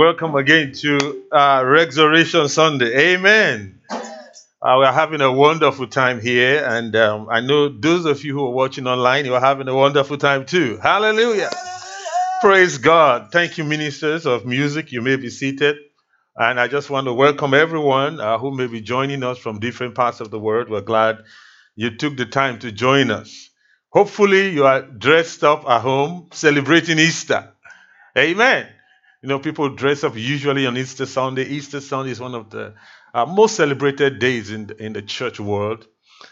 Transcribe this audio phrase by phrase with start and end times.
[0.00, 3.14] Welcome again to uh, Resurrection Sunday.
[3.16, 3.80] Amen.
[4.62, 8.46] Uh, we're having a wonderful time here, and um, I know those of you who
[8.46, 10.78] are watching online, you're having a wonderful time too.
[10.80, 11.50] Hallelujah.
[12.40, 13.32] Praise God.
[13.32, 14.92] Thank you, ministers of music.
[14.92, 15.76] You may be seated.
[16.36, 19.96] And I just want to welcome everyone uh, who may be joining us from different
[19.96, 20.70] parts of the world.
[20.70, 21.24] We're glad
[21.74, 23.50] you took the time to join us.
[23.90, 27.52] Hopefully, you are dressed up at home celebrating Easter.
[28.16, 28.68] Amen.
[29.20, 31.44] You know, people dress up usually on Easter Sunday.
[31.44, 32.74] Easter Sunday is one of the
[33.12, 35.88] uh, most celebrated days in the, in the church world,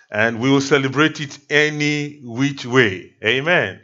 [0.08, 3.14] and we will celebrate it any which way.
[3.24, 3.80] Amen.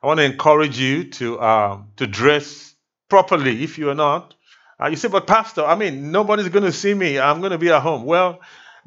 [0.00, 2.74] I want to encourage you to um, to dress
[3.08, 3.64] properly.
[3.64, 4.34] If you are not,
[4.80, 7.18] uh, you say, "But Pastor, I mean, nobody's going to see me.
[7.18, 8.38] I'm going to be at home." Well,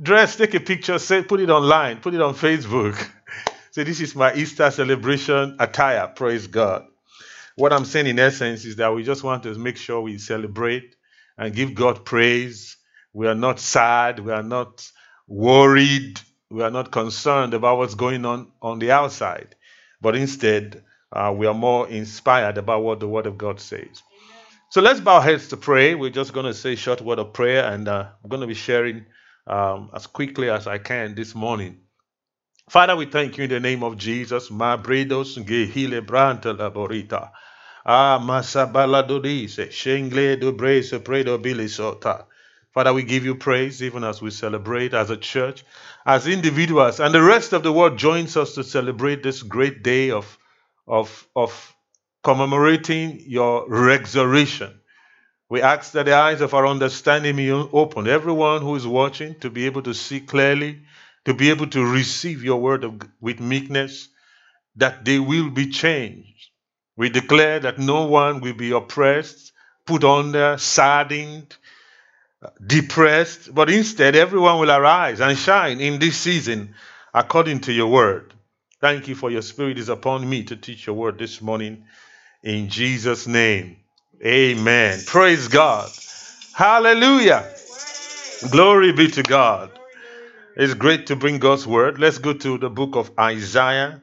[0.01, 2.95] dress, take a picture, say, put it online, put it on Facebook.
[3.71, 6.85] say, "This is my Easter celebration attire." Praise God.
[7.57, 10.95] What I'm saying in essence is that we just want to make sure we celebrate
[11.39, 12.77] and give God praise.
[13.13, 14.19] We are not sad.
[14.19, 14.87] We are not
[15.27, 16.21] worried.
[16.51, 19.55] We are not concerned about what's going on on the outside.
[19.99, 24.03] But instead, uh, we are more inspired about what the Word of God says.
[24.69, 25.95] So let's bow our heads to pray.
[25.95, 28.47] We're just going to say a short word of prayer, and uh, I'm going to
[28.47, 29.07] be sharing
[29.47, 31.79] um, as quickly as I can this morning.
[32.69, 34.51] Father, we thank you in the name of Jesus.
[37.87, 42.25] Ah, masabala dodise, shengle do brace predo bilisota.
[42.73, 45.65] Father, we give you praise even as we celebrate as a church,
[46.07, 50.11] as individuals, and the rest of the world joins us to celebrate this great day
[50.11, 50.39] of,
[50.87, 51.75] of, of
[52.23, 54.81] commemorating your resurrection.
[55.49, 58.07] We ask that the eyes of our understanding be open.
[58.07, 60.81] Everyone who is watching to be able to see clearly,
[61.25, 64.09] to be able to receive your word of, with meekness,
[64.77, 66.36] that they will be changed.
[66.97, 69.53] We declare that no one will be oppressed,
[69.85, 71.55] put under, saddened,
[72.65, 76.73] depressed, but instead everyone will arise and shine in this season
[77.13, 78.33] according to your word.
[78.81, 81.85] Thank you for your spirit is upon me to teach your word this morning
[82.43, 83.77] in Jesus' name.
[84.23, 84.99] Amen.
[85.05, 85.89] Praise God.
[86.53, 87.47] Hallelujah.
[88.51, 89.71] Glory be to God.
[90.55, 91.99] It's great to bring God's word.
[91.99, 94.01] Let's go to the book of Isaiah,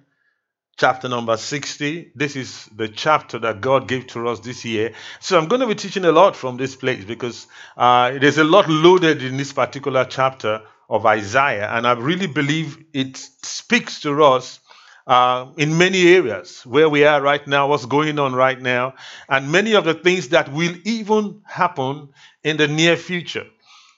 [0.76, 2.12] chapter number 60.
[2.14, 4.92] This is the chapter that God gave to us this year.
[5.20, 7.46] So I'm going to be teaching a lot from this place because
[7.76, 11.68] uh, there's a lot loaded in this particular chapter of Isaiah.
[11.70, 14.60] And I really believe it speaks to us
[15.06, 18.94] uh, in many areas where we are right now, what's going on right now,
[19.28, 22.08] and many of the things that will even happen
[22.42, 23.46] in the near future.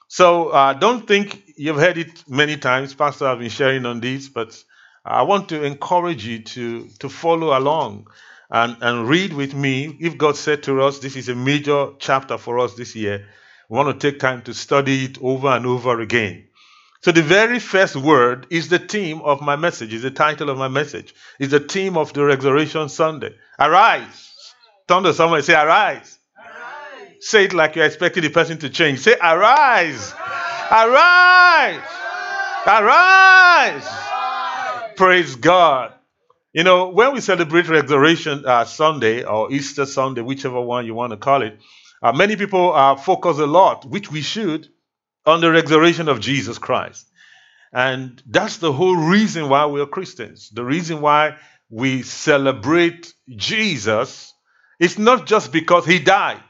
[0.09, 2.93] So uh, don't think you've heard it many times.
[2.93, 4.61] Pastor, I've been sharing on this, but
[5.07, 8.07] I want to encourage you to, to follow along
[8.51, 9.97] and, and read with me.
[10.01, 13.25] If God said to us, this is a major chapter for us this year,
[13.69, 16.47] we want to take time to study it over and over again.
[17.01, 20.57] So, the very first word is the theme of my message, is the title of
[20.57, 23.35] my message, is the theme of the Resurrection Sunday.
[23.59, 24.53] Arise.
[24.87, 26.17] Turn to someone and say, Arise.
[26.37, 27.15] Arise.
[27.21, 28.99] Say it like you're expecting the person to change.
[28.99, 30.13] Say, Arise.
[30.71, 31.81] Arise.
[32.65, 33.83] Arise.
[33.85, 34.16] Arise.
[34.97, 35.93] Praise God.
[36.53, 41.11] You know, when we celebrate Resurrection uh, Sunday or Easter Sunday, whichever one you want
[41.11, 41.59] to call it,
[42.01, 44.67] uh, many people uh, focus a lot, which we should,
[45.23, 47.07] on the resurrection of Jesus Christ.
[47.71, 50.49] And that's the whole reason why we're Christians.
[50.49, 51.37] The reason why
[51.69, 54.33] we celebrate Jesus
[54.79, 56.41] is not just because he died.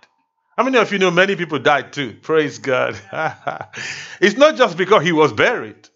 [0.58, 2.16] How many of you know many people died too?
[2.22, 2.98] Praise God.
[4.22, 5.90] it's not just because he was buried.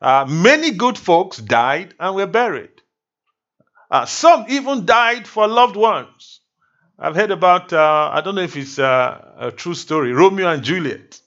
[0.00, 2.70] Uh, many good folks died and were buried.
[3.90, 6.40] Uh, some even died for loved ones.
[6.98, 10.62] I've heard about, uh, I don't know if it's uh, a true story, Romeo and
[10.62, 11.20] Juliet.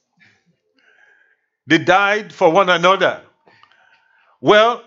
[1.68, 3.22] They died for one another.
[4.42, 4.84] Well,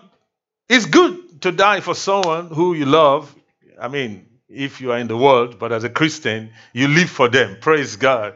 [0.67, 3.33] it's good to die for someone who you love.
[3.79, 7.29] I mean, if you are in the world, but as a Christian, you live for
[7.29, 7.57] them.
[7.61, 8.35] Praise God.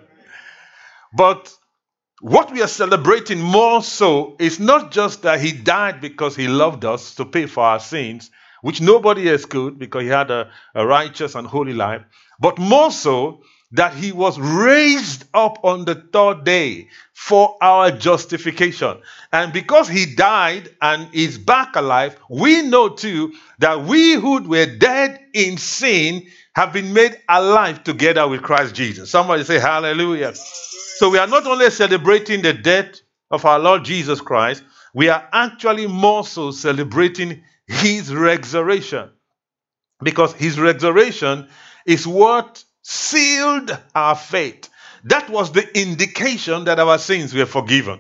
[1.13, 1.53] But
[2.21, 6.83] what we are celebrating more so is not just that he died because he loved
[6.83, 8.31] us to pay for our sins,
[8.61, 12.01] which nobody else could because he had a, a righteous and holy life,
[12.39, 13.41] but more so
[13.73, 18.97] that he was raised up on the third day for our justification.
[19.31, 24.77] And because he died and is back alive, we know too that we who were
[24.77, 26.25] dead in sin
[26.55, 29.11] have been made alive together with Christ Jesus.
[29.11, 30.33] Somebody say hallelujah.
[30.97, 34.63] So we are not only celebrating the death of our Lord Jesus Christ,
[34.95, 39.11] we are actually more so celebrating his resurrection.
[40.01, 41.49] Because his resurrection
[41.85, 44.69] is what sealed our faith.
[45.03, 47.99] That was the indication that our sins were forgiven.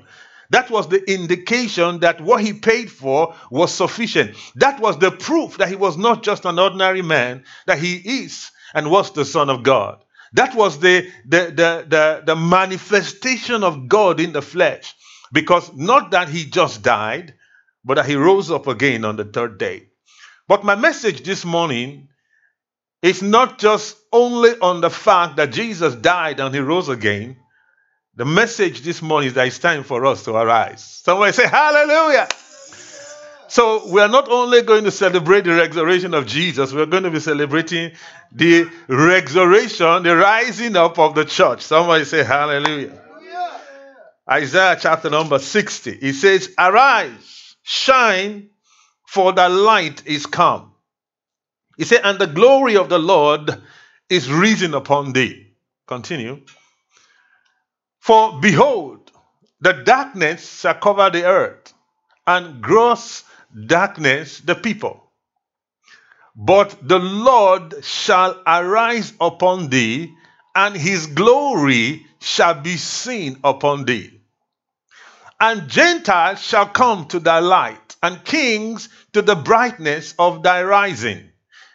[0.49, 4.35] That was the indication that what he paid for was sufficient.
[4.55, 8.49] That was the proof that he was not just an ordinary man, that he is
[8.73, 10.03] and was the Son of God.
[10.33, 14.93] That was the, the, the, the, the manifestation of God in the flesh.
[15.31, 17.33] Because not that he just died,
[17.83, 19.87] but that he rose up again on the third day.
[20.47, 22.09] But my message this morning
[23.01, 27.37] is not just only on the fact that Jesus died and he rose again.
[28.15, 30.83] The message this morning is that it's time for us to arise.
[31.03, 32.27] Somebody say, Hallelujah!
[33.49, 37.11] So we are not only going to celebrate the resurrection of Jesus, we're going to
[37.11, 37.91] be celebrating
[38.31, 41.61] the resurrection, the rising up of the church.
[41.61, 43.01] Somebody say hallelujah.
[44.29, 45.91] Isaiah chapter number 60.
[45.91, 48.49] It says, Arise, shine,
[49.05, 50.73] for the light is come.
[51.77, 53.61] He said, And the glory of the Lord
[54.09, 55.53] is risen upon thee.
[55.87, 56.41] Continue.
[58.01, 59.11] For behold,
[59.61, 61.73] the darkness shall cover the earth,
[62.25, 63.23] and gross
[63.65, 65.11] darkness the people.
[66.35, 70.13] But the Lord shall arise upon thee,
[70.55, 74.21] and his glory shall be seen upon thee.
[75.39, 81.29] And Gentiles shall come to thy light, and kings to the brightness of thy rising.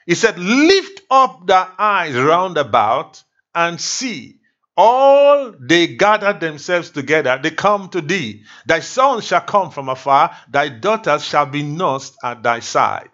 [0.07, 3.23] He said, Lift up thy eyes round about
[3.55, 4.41] and see
[4.77, 8.45] all they gather themselves together, they come to thee.
[8.67, 13.11] Thy sons shall come from afar, thy daughters shall be nursed at thy side.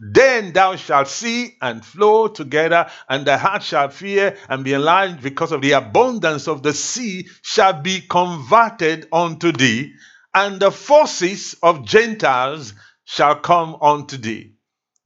[0.00, 5.22] Then thou shalt see and flow together, and thy heart shall fear and be enlarged
[5.22, 9.92] because of the abundance of the sea shall be converted unto thee,
[10.34, 12.74] and the forces of Gentiles
[13.04, 14.54] shall come unto thee.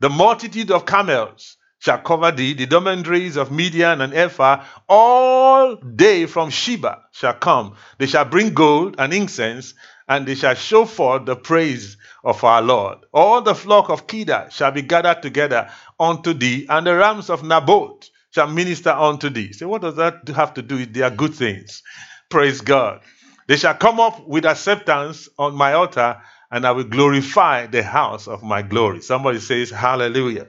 [0.00, 6.27] The multitude of camels shall cover thee, the dromedaries of Midian and Ephah, all day
[6.27, 7.77] from Sheba shall come.
[7.99, 9.75] They shall bring gold and incense,
[10.09, 12.99] and they shall show forth the praise of our Lord.
[13.13, 15.71] All the flock of Kedar shall be gathered together
[16.01, 19.53] unto thee, and the rams of Naboth shall minister unto thee.
[19.53, 21.83] So, what does that have to do with their good things?
[22.31, 23.01] Praise God.
[23.47, 26.21] They shall come up with acceptance on my altar,
[26.51, 29.01] and I will glorify the house of my glory.
[29.03, 30.47] Somebody says, Hallelujah.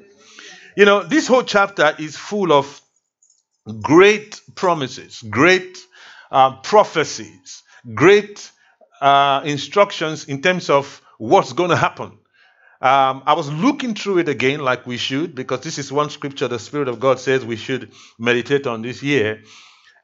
[0.79, 2.81] You know, this whole chapter is full of
[3.81, 5.77] great promises, great
[6.31, 8.49] uh, prophecies, great
[9.01, 12.17] uh, instructions in terms of what's going to happen.
[12.81, 16.47] Um, I was looking through it again, like we should, because this is one scripture
[16.47, 19.41] the Spirit of God says we should meditate on this year.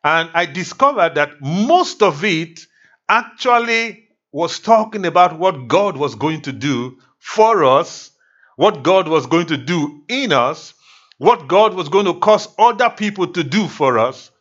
[0.04, 2.60] And I discovered that most of it
[3.08, 8.12] actually was talking about what God was going to do for us
[8.56, 10.74] what God was going to do in us,
[11.18, 14.32] what God was going to cause other people to do for us,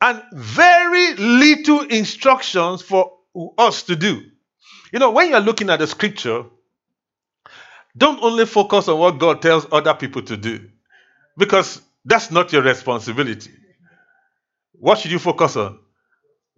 [0.00, 3.12] and very little instructions for
[3.56, 4.22] us to do.
[4.92, 6.44] You know, when you're looking at the scripture,
[7.96, 10.68] don't only focus on what God tells other people to do,
[11.36, 13.50] because that's not your responsibility.
[14.72, 15.78] What should you focus on?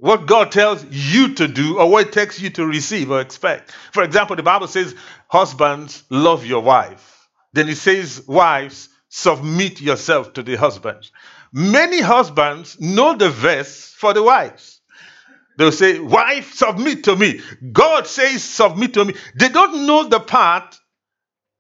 [0.01, 3.71] What God tells you to do or what it takes you to receive or expect.
[3.93, 4.95] For example, the Bible says,
[5.29, 7.29] Husbands, love your wife.
[7.53, 11.13] Then it says, Wives, submit yourself to the husbands.
[11.53, 14.81] Many husbands know the verse for the wives.
[15.59, 17.41] They'll say, Wife, submit to me.
[17.71, 19.15] God says, Submit to me.
[19.35, 20.79] They don't know the part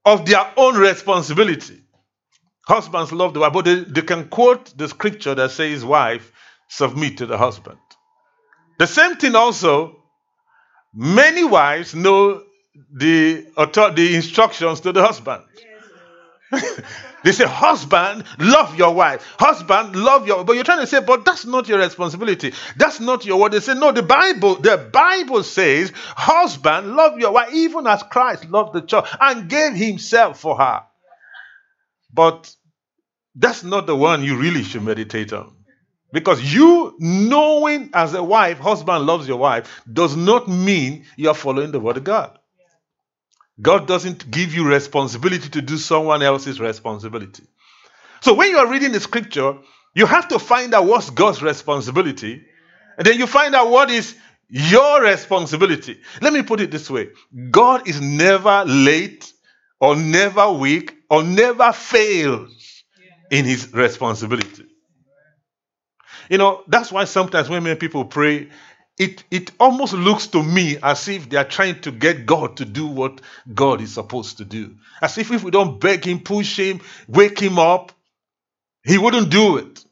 [0.07, 1.83] of their own responsibility.
[2.67, 6.33] Husbands love the wife, but they, they can quote the scripture that says, Wife,
[6.69, 7.79] submit to the husband.
[8.81, 9.95] The same thing also,
[10.95, 12.43] many wives know
[12.91, 15.43] the, the instructions to the husband.
[17.23, 19.35] they say, husband, love your wife.
[19.39, 22.55] Husband, love your but you're trying to say, but that's not your responsibility.
[22.79, 23.53] That's not your word.
[23.53, 28.47] They say, no, the Bible, the Bible says, husband, love your wife, even as Christ
[28.47, 30.85] loved the church and gave himself for her.
[32.11, 32.51] But
[33.35, 35.60] that's not the one you really should meditate on.
[36.12, 41.71] Because you knowing as a wife, husband loves your wife, does not mean you're following
[41.71, 42.38] the word of God.
[43.61, 47.45] God doesn't give you responsibility to do someone else's responsibility.
[48.23, 49.59] So when you are reading the scripture,
[49.95, 52.45] you have to find out what's God's responsibility,
[52.97, 54.17] and then you find out what is
[54.49, 56.00] your responsibility.
[56.21, 57.11] Let me put it this way
[57.50, 59.33] God is never late,
[59.81, 62.85] or never weak, or never fails
[63.31, 64.64] in his responsibility.
[66.31, 68.49] You know, that's why sometimes when many people pray,
[68.97, 72.65] it, it almost looks to me as if they are trying to get God to
[72.65, 73.21] do what
[73.53, 74.77] God is supposed to do.
[75.03, 77.93] As if if we don't beg Him, push Him, wake Him up,
[78.85, 79.85] He wouldn't do it.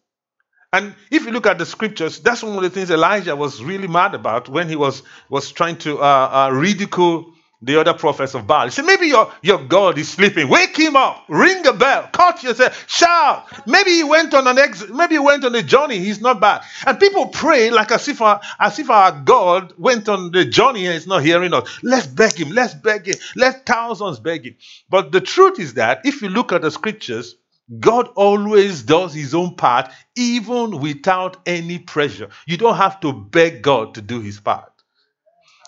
[0.72, 3.88] And if you look at the scriptures, that's one of the things Elijah was really
[3.88, 8.46] mad about when he was, was trying to uh, uh, ridicule the other prophets of
[8.46, 8.66] Baal.
[8.66, 10.48] He said, Maybe your, your God is sleeping.
[10.48, 11.24] Wake him up.
[11.28, 12.08] Ring a bell.
[12.12, 12.84] Cut yourself.
[12.88, 13.46] Shout.
[13.66, 15.98] Maybe he went on an ex- maybe he went on a journey.
[15.98, 16.62] He's not bad.
[16.86, 20.86] And people pray like as if our, as if our God went on the journey
[20.86, 21.68] and is not hearing us.
[21.82, 22.50] Let's beg him.
[22.50, 23.16] Let's beg him.
[23.34, 24.56] Let thousands beg him.
[24.88, 27.34] But the truth is that if you look at the scriptures,
[27.80, 32.30] God always does his own part, even without any pressure.
[32.46, 34.72] You don't have to beg God to do his part.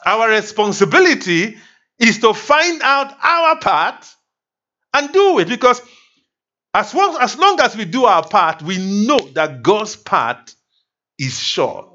[0.06, 1.58] Our responsibility
[2.00, 4.06] is to find out our part
[4.94, 5.82] and do it because
[6.72, 10.54] as long, as long as we do our part, we know that God's part
[11.18, 11.86] is sure.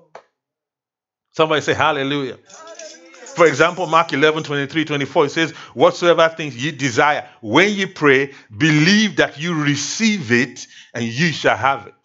[1.32, 2.38] Somebody say hallelujah.
[3.36, 8.34] For example, Mark 11, 23, 24, it says, Whatsoever things ye desire, when ye pray,
[8.58, 12.05] believe that you receive it and ye shall have it.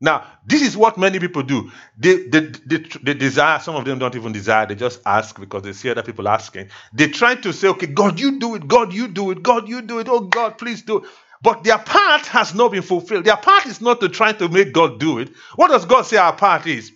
[0.00, 1.70] Now, this is what many people do.
[1.98, 5.62] They, they, they, they, desire, some of them don't even desire, they just ask because
[5.62, 6.70] they see other people asking.
[6.94, 9.82] They try to say, okay, God, you do it, God, you do it, God, you
[9.82, 11.04] do it, oh God, please do it.
[11.42, 13.24] But their part has not been fulfilled.
[13.24, 15.30] Their part is not to try to make God do it.
[15.56, 16.92] What does God say our part is?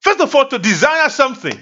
[0.00, 1.58] First of all, to desire something,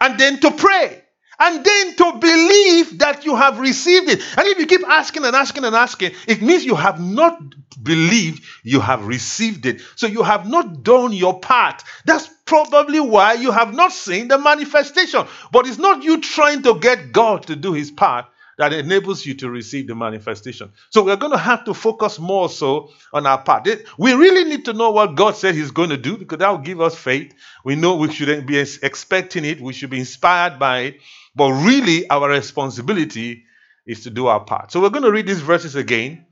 [0.00, 1.01] and then to pray
[1.42, 4.22] and then to believe that you have received it.
[4.38, 7.36] And if you keep asking and asking and asking, it means you have not
[7.82, 9.80] believed you have received it.
[9.96, 11.82] So you have not done your part.
[12.04, 15.26] That's probably why you have not seen the manifestation.
[15.50, 18.26] But it's not you trying to get God to do his part
[18.58, 20.70] that enables you to receive the manifestation.
[20.90, 23.66] So we're going to have to focus more so on our part.
[23.98, 26.58] We really need to know what God said He's going to do because that will
[26.58, 27.34] give us faith.
[27.64, 31.00] We know we shouldn't be expecting it, we should be inspired by it.
[31.34, 33.44] But really, our responsibility
[33.86, 34.72] is to do our part.
[34.72, 36.26] So we're going to read these verses again.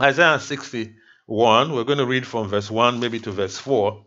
[0.00, 4.04] Isaiah 61, we're going to read from verse 1 maybe to verse 4.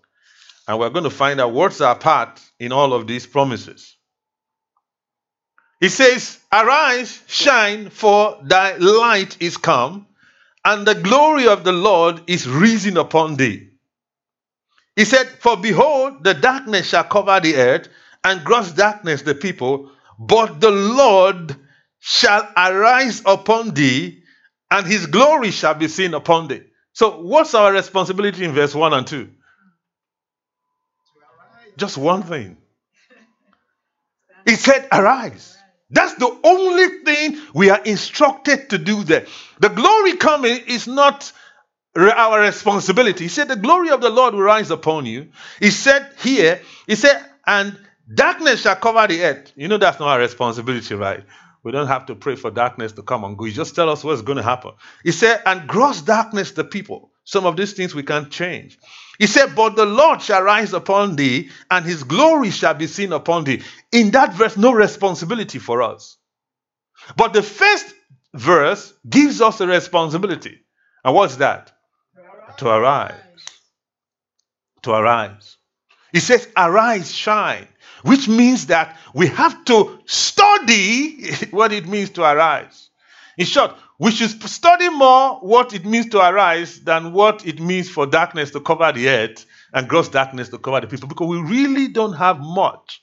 [0.68, 3.96] And we're going to find out what's our part in all of these promises.
[5.80, 10.08] He says, Arise, shine, for thy light is come,
[10.66, 13.70] and the glory of the Lord is risen upon thee.
[14.96, 17.88] He said, For behold, the darkness shall cover the earth,
[18.28, 21.56] and gross darkness the people, but the Lord
[22.00, 24.22] shall arise upon thee,
[24.70, 26.64] and his glory shall be seen upon thee.
[26.92, 29.30] So, what's our responsibility in verse 1 and 2?
[31.78, 32.58] Just one thing.
[34.46, 35.58] He said, Arise.
[35.90, 39.26] That's the only thing we are instructed to do there.
[39.60, 41.32] The glory coming is not
[41.96, 43.24] our responsibility.
[43.24, 45.30] He said, The glory of the Lord will rise upon you.
[45.62, 47.78] He said here, He said, and
[48.14, 49.52] darkness shall cover the earth.
[49.56, 51.24] You know, that's not our responsibility, right?
[51.64, 53.46] We don't have to pray for darkness to come and go.
[53.46, 54.72] You just tell us what's going to happen.
[55.04, 57.12] He said, and gross darkness the people.
[57.26, 58.80] Some of these things we can't change.
[59.20, 63.12] He said, But the Lord shall rise upon thee, and his glory shall be seen
[63.12, 63.64] upon thee.
[63.92, 66.18] In that verse, no responsibility for us.
[67.18, 67.94] But the first
[68.34, 70.62] verse gives us a responsibility.
[71.04, 71.74] And what's that?
[72.60, 73.20] To arise.
[74.84, 75.58] To arise.
[76.14, 77.68] He says, Arise, shine,
[78.04, 82.90] which means that we have to study what it means to arise.
[83.38, 87.90] In short, we should study more what it means to arise than what it means
[87.90, 91.40] for darkness to cover the earth and gross darkness to cover the people because we
[91.42, 93.02] really don't have much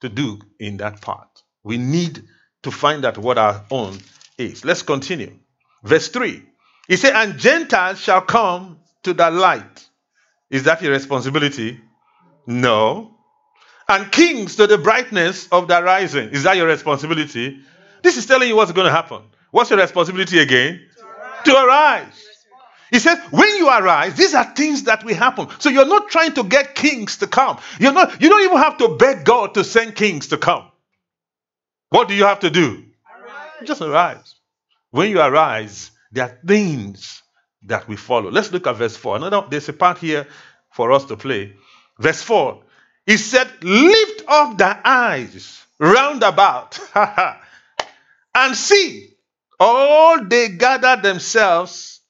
[0.00, 1.42] to do in that part.
[1.62, 2.24] We need
[2.62, 3.98] to find out what our own
[4.38, 4.64] is.
[4.64, 5.38] Let's continue.
[5.82, 6.42] Verse 3.
[6.88, 9.88] He said, And Gentiles shall come to the light.
[10.50, 11.80] Is that your responsibility?
[12.46, 13.16] No.
[13.90, 16.28] And kings to the brightness of the rising.
[16.28, 17.58] Is that your responsibility?
[18.02, 19.22] This is telling you what's going to happen.
[19.50, 20.80] What's your responsibility again?
[20.96, 21.44] To arise.
[21.44, 22.26] To arise.
[22.92, 25.48] He says, when you arise, these are things that will happen.
[25.58, 27.58] So you're not trying to get kings to come.
[27.80, 30.70] You're not, you don't even have to beg God to send kings to come.
[31.88, 32.84] What do you have to do?
[33.04, 33.66] Arise.
[33.66, 34.36] Just arise.
[34.92, 37.22] When you arise, there are things
[37.64, 38.30] that we follow.
[38.30, 39.16] Let's look at verse 4.
[39.16, 40.28] Another, there's a part here
[40.70, 41.54] for us to play.
[41.98, 42.62] Verse 4.
[43.10, 46.78] He said, Lift up thy eyes round about
[48.36, 49.14] and see
[49.58, 52.02] all they gather themselves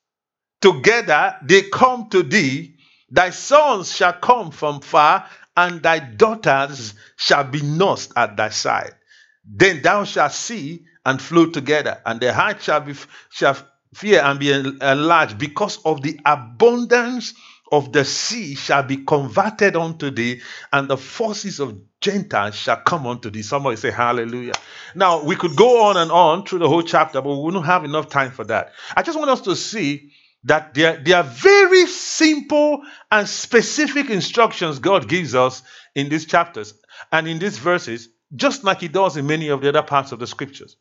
[0.60, 2.76] together, they come to thee.
[3.08, 5.26] Thy sons shall come from far,
[5.56, 8.94] and thy daughters shall be nursed at thy side.
[9.42, 12.94] Then thou shalt see and flow together, and their heart shall be
[13.30, 13.56] shall
[13.94, 17.32] fear and be enlarged because of the abundance
[17.72, 20.40] of the sea shall be converted unto thee,
[20.72, 23.42] and the forces of Gentiles shall come unto thee.
[23.42, 24.54] Somebody say hallelujah.
[24.94, 27.84] Now, we could go on and on through the whole chapter, but we wouldn't have
[27.84, 28.72] enough time for that.
[28.96, 30.12] I just want us to see
[30.44, 35.62] that there, there are very simple and specific instructions God gives us
[35.94, 36.74] in these chapters
[37.12, 40.18] and in these verses, just like He does in many of the other parts of
[40.18, 40.76] the scriptures.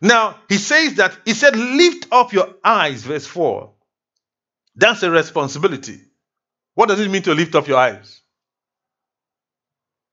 [0.00, 3.72] Now, He says that, He said, Lift up your eyes, verse 4.
[4.76, 6.00] That's a responsibility.
[6.74, 8.20] What does it mean to lift up your eyes?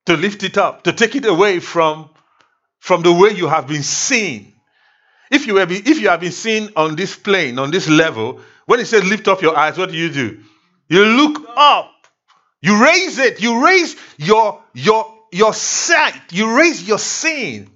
[0.06, 2.10] To lift it up, to take it away from,
[2.80, 4.54] from the way you have been seen.
[5.32, 8.42] If you, have been, if you have been seen on this plane, on this level,
[8.66, 10.40] when he says lift up your eyes, what do you do?
[10.90, 11.92] You look up.
[12.62, 13.42] You raise it.
[13.42, 16.32] You raise your your your sight.
[16.32, 17.70] You raise your seeing.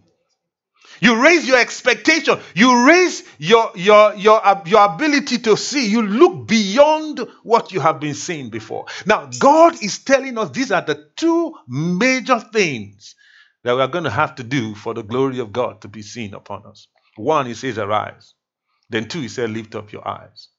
[1.00, 2.40] You raise your expectation.
[2.56, 5.88] You raise your your your uh, your ability to see.
[5.88, 8.86] You look beyond what you have been seeing before.
[9.06, 13.16] Now, God is telling us these are the two major things
[13.64, 16.02] that we are going to have to do for the glory of God to be
[16.02, 16.88] seen upon us.
[17.18, 18.34] One, he says, arise.
[18.90, 20.50] Then two, he said, lift up your eyes.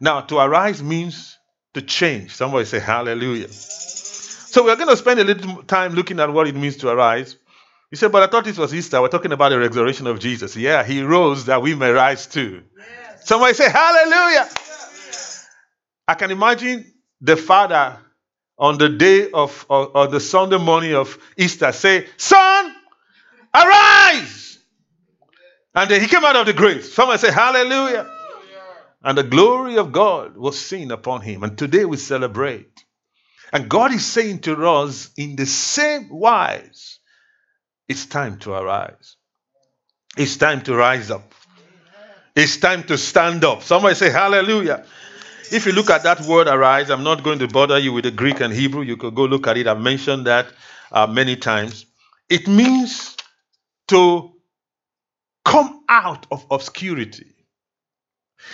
[0.00, 1.38] Now, to arise means
[1.74, 2.34] to change.
[2.34, 3.48] Somebody say hallelujah.
[3.48, 7.36] So we're going to spend a little time looking at what it means to arise.
[7.90, 9.00] You said, but I thought this was Easter.
[9.00, 10.54] We're talking about the resurrection of Jesus.
[10.56, 12.62] Yeah, he rose that we may rise too.
[12.76, 13.26] Yes.
[13.26, 14.48] Somebody say hallelujah.
[14.50, 15.46] Yes.
[16.06, 17.98] I can imagine the father
[18.58, 22.74] on the day of or, or the Sunday morning of Easter say, Son,
[23.54, 24.58] arise.
[25.74, 26.84] And then he came out of the grave.
[26.84, 28.10] Somebody say hallelujah
[29.02, 31.42] and the glory of God was seen upon him.
[31.42, 32.84] And today we celebrate.
[33.52, 36.97] And God is saying to us in the same wise,
[37.88, 39.16] it's time to arise.
[40.16, 41.34] It's time to rise up.
[42.36, 43.62] It's time to stand up.
[43.62, 44.84] Somebody say hallelujah.
[45.50, 48.10] If you look at that word arise, I'm not going to bother you with the
[48.10, 48.82] Greek and Hebrew.
[48.82, 49.66] You could go look at it.
[49.66, 50.48] I've mentioned that
[50.92, 51.86] uh, many times.
[52.28, 53.16] It means
[53.88, 54.32] to
[55.44, 57.34] come out of obscurity.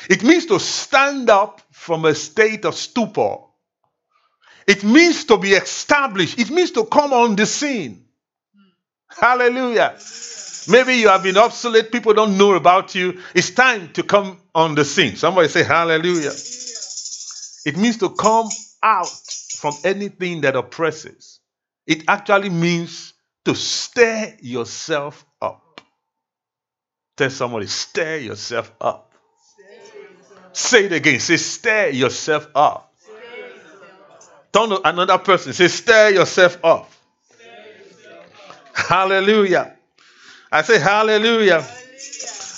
[0.09, 3.39] It means to stand up from a state of stupor.
[4.67, 6.39] It means to be established.
[6.39, 8.04] It means to come on the scene.
[9.19, 9.99] Hallelujah.
[10.69, 13.21] Maybe you have been obsolete, people don't know about you.
[13.35, 15.17] It's time to come on the scene.
[15.17, 16.33] Somebody say hallelujah.
[17.67, 18.49] It means to come
[18.83, 19.09] out
[19.59, 21.41] from anything that oppresses.
[21.87, 23.13] It actually means
[23.45, 25.81] to stir yourself up.
[27.17, 29.13] Tell somebody, stir yourself up.
[30.53, 31.21] Say it again.
[31.21, 32.95] Say, stir yourself up.
[34.53, 35.53] Turn to another person.
[35.53, 36.91] Say, stir yourself up.
[38.75, 39.77] Hallelujah.
[40.51, 41.67] I say, hallelujah.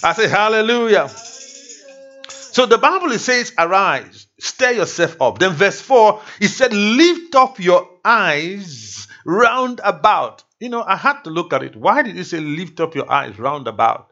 [0.02, 1.09] I say, hallelujah.
[2.29, 5.38] So the Bible says, arise, stir yourself up.
[5.38, 10.42] Then verse 4, it said, lift up your eyes round about.
[10.59, 11.76] You know, I had to look at it.
[11.76, 14.11] Why did it say lift up your eyes round about?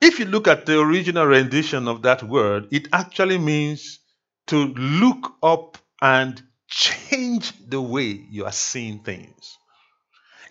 [0.00, 4.00] If you look at the original rendition of that word, it actually means
[4.48, 9.58] to look up and change the way you are seeing things.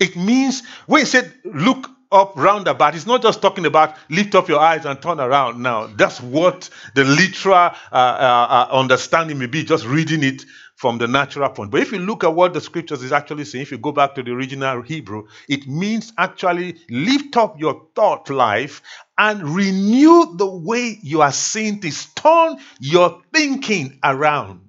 [0.02, 4.50] It means when he said look up roundabout, it's not just talking about lift up
[4.50, 5.62] your eyes and turn around.
[5.62, 10.44] Now, that's what the literal uh, uh, uh understanding may be, just reading it
[10.76, 11.70] from the natural point.
[11.70, 14.16] But if you look at what the scriptures is actually saying, if you go back
[14.16, 18.82] to the original Hebrew, it means actually lift up your thought life
[19.20, 22.08] and renew the way you are seeing things.
[22.16, 24.62] Turn your thinking around.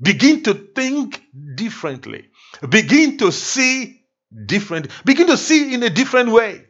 [0.00, 1.24] Begin to think
[1.56, 2.28] differently.
[2.68, 4.03] Begin to see
[4.46, 4.88] different.
[5.04, 6.64] Begin to see in a different way.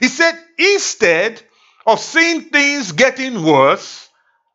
[0.00, 1.42] He said, instead
[1.86, 4.08] of seeing things getting worse,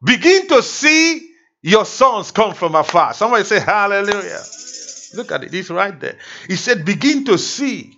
[0.04, 1.30] begin to see
[1.62, 3.13] your sons come from afar.
[3.13, 4.41] Somebody say hallelujah.
[5.15, 5.54] Look at it.
[5.54, 6.17] It's right there.
[6.47, 7.97] He said, begin to see.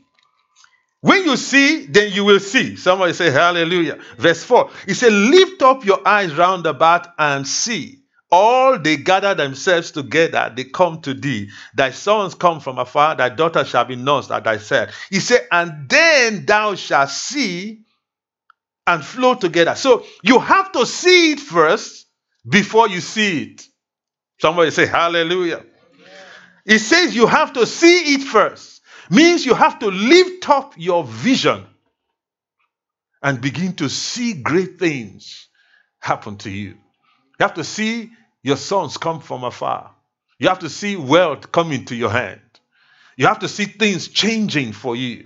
[1.02, 2.76] When you see, then you will see.
[2.78, 4.00] Somebody say hallelujah.
[4.18, 4.72] Verse 4.
[4.88, 8.00] He said, Lift up your eyes round about and see.
[8.32, 11.50] All they gather themselves together, they come to thee.
[11.76, 14.92] Thy sons come from afar, thy daughter shall be nursed at thy said.
[15.10, 17.84] He said, And then thou shalt see
[18.88, 19.76] and flow together.
[19.76, 22.08] So you have to see it first
[22.48, 23.64] before you see it.
[24.40, 25.64] Somebody say hallelujah.
[26.66, 28.82] It says you have to see it first.
[29.10, 31.66] Means you have to lift up your vision
[33.22, 35.48] and begin to see great things
[36.00, 36.76] happen to you.
[37.40, 38.12] You have to see
[38.44, 39.92] your sons come from afar.
[40.40, 42.42] You have to see wealth coming to your hand.
[43.18, 45.26] You have to see things changing for you.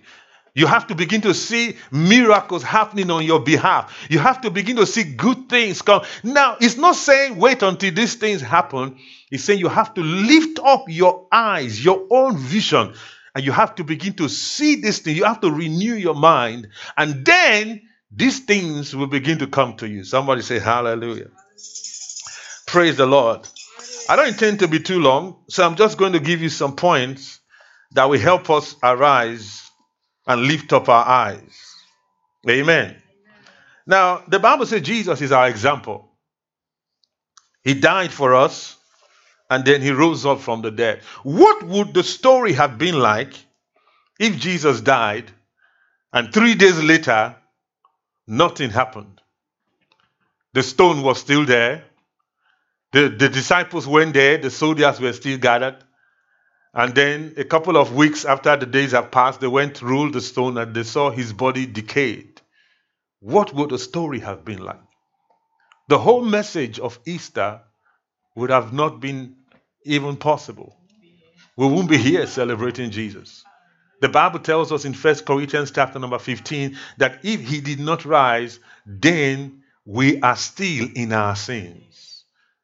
[0.56, 4.08] You have to begin to see miracles happening on your behalf.
[4.10, 6.02] You have to begin to see good things come.
[6.24, 8.98] Now, it's not saying wait until these things happen.
[9.32, 12.94] It's saying you have to lift up your eyes, your own vision,
[13.36, 15.16] and you have to begin to see this thing.
[15.16, 19.88] You have to renew your mind, and then these things will begin to come to
[19.88, 20.04] you.
[20.04, 21.30] Somebody say hallelujah.
[22.72, 23.48] Praise the Lord.
[24.08, 26.76] I don't intend to be too long, so I'm just going to give you some
[26.76, 27.40] points
[27.94, 29.72] that will help us arise
[30.28, 31.60] and lift up our eyes.
[32.48, 32.96] Amen.
[33.88, 36.12] Now, the Bible says Jesus is our example.
[37.64, 38.78] He died for us
[39.50, 41.02] and then he rose up from the dead.
[41.24, 43.34] What would the story have been like
[44.20, 45.32] if Jesus died
[46.14, 47.36] and three days later
[48.28, 49.22] nothing happened?
[50.54, 51.89] The stone was still there.
[52.92, 55.78] The, the disciples went there, the soldiers were still gathered.
[56.74, 60.10] And then a couple of weeks after the days have passed, they went to roll
[60.10, 62.42] the stone and they saw his body decayed.
[63.20, 64.80] What would the story have been like?
[65.88, 67.62] The whole message of Easter
[68.36, 69.36] would have not been
[69.84, 70.76] even possible.
[71.58, 73.44] We wouldn't be here celebrating Jesus.
[74.02, 78.06] The Bible tells us in 1 Corinthians chapter number 15 that if he did not
[78.06, 81.89] rise, then we are still in our sins.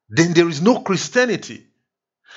[0.10, 1.66] Then there is no Christianity.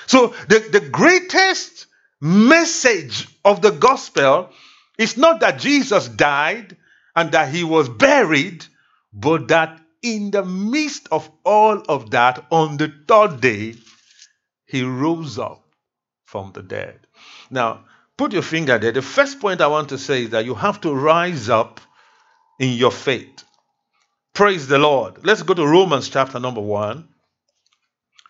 [0.06, 1.86] So the, the greatest
[2.20, 4.50] message of the gospel
[4.96, 6.76] is not that Jesus died
[7.14, 8.64] and that he was buried,
[9.12, 13.74] but that in the midst of all of that, on the third day,
[14.66, 15.64] he rose up
[16.24, 17.00] from the dead.
[17.50, 17.84] Now,
[18.16, 18.92] put your finger there.
[18.92, 21.80] The first point I want to say is that you have to rise up
[22.58, 23.44] in your faith.
[24.34, 25.24] Praise the Lord.
[25.24, 27.08] Let's go to Romans chapter number one.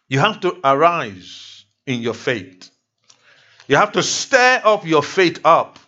[0.09, 2.71] You have to arise in your faith.
[3.66, 5.79] You have to stir up your faith up.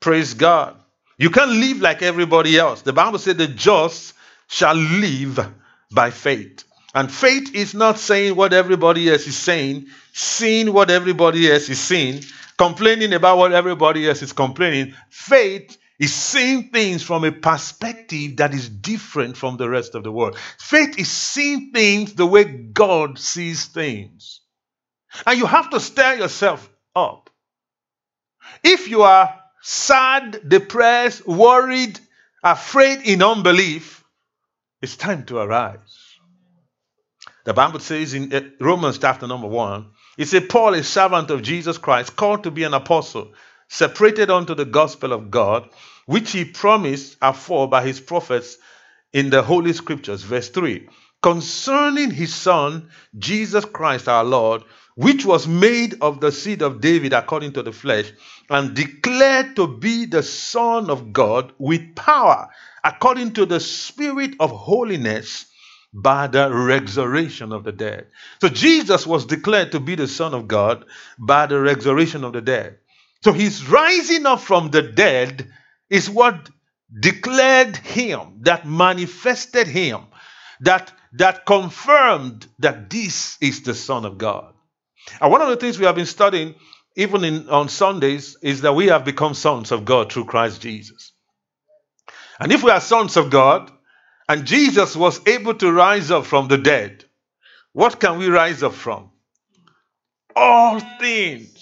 [0.00, 0.76] Praise God.
[1.18, 2.82] You can't live like everybody else.
[2.82, 4.14] The Bible said the just
[4.46, 5.46] shall live
[5.90, 6.64] by faith.
[6.94, 11.80] And faith is not saying what everybody else is saying, seeing what everybody else is
[11.80, 12.22] seeing,
[12.56, 14.94] complaining about what everybody else is complaining.
[15.10, 20.12] Faith is seeing things from a perspective that is different from the rest of the
[20.12, 20.38] world.
[20.58, 24.40] Faith is seeing things the way God sees things.
[25.26, 27.30] And you have to stir yourself up.
[28.62, 31.98] If you are sad, depressed, worried,
[32.42, 34.04] afraid in unbelief,
[34.80, 36.08] it's time to arise.
[37.44, 41.42] The Bible says in eh, Romans chapter number one, it says, Paul, a servant of
[41.42, 43.32] Jesus Christ, called to be an apostle,
[43.68, 45.68] separated unto the gospel of God,
[46.06, 48.58] which he promised afore by his prophets
[49.12, 50.22] in the Holy Scriptures.
[50.22, 50.88] Verse 3
[51.22, 54.62] Concerning his Son, Jesus Christ our Lord,
[54.94, 58.12] which was made of the seed of David according to the flesh,
[58.50, 62.48] and declared to be the Son of God with power,
[62.84, 65.46] according to the Spirit of holiness
[65.92, 68.06] by the resurrection of the dead.
[68.40, 70.84] So Jesus was declared to be the Son of God
[71.18, 72.78] by the resurrection of the dead.
[73.22, 75.50] So his rising up from the dead
[75.90, 76.50] is what
[77.00, 80.02] declared him, that manifested him,
[80.60, 84.54] that, that confirmed that this is the Son of God.
[85.20, 86.54] And one of the things we have been studying,
[86.96, 91.12] even in, on Sundays, is that we have become sons of God through Christ Jesus.
[92.40, 93.72] And if we are sons of God,
[94.28, 97.04] and Jesus was able to rise up from the dead.
[97.72, 99.10] What can we rise up from?
[100.36, 101.57] All things.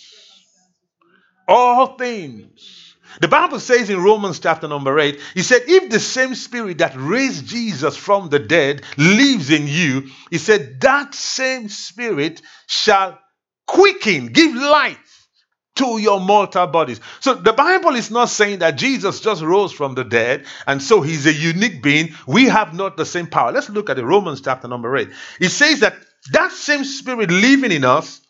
[1.49, 2.95] All things.
[3.21, 6.95] The Bible says in Romans chapter number 8, he said, If the same spirit that
[6.97, 13.19] raised Jesus from the dead lives in you, he said, that same spirit shall
[13.67, 15.29] quicken, give life
[15.77, 17.01] to your mortal bodies.
[17.21, 21.01] So the Bible is not saying that Jesus just rose from the dead and so
[21.03, 22.15] he's a unique being.
[22.27, 23.53] We have not the same power.
[23.53, 25.09] Let's look at the Romans chapter number 8.
[25.41, 25.97] It says that
[26.33, 28.21] that same spirit living in us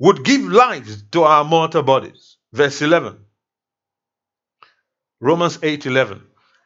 [0.00, 2.38] would give life to our mortal bodies.
[2.52, 3.18] Verse 11.
[5.20, 6.22] Romans 8 11.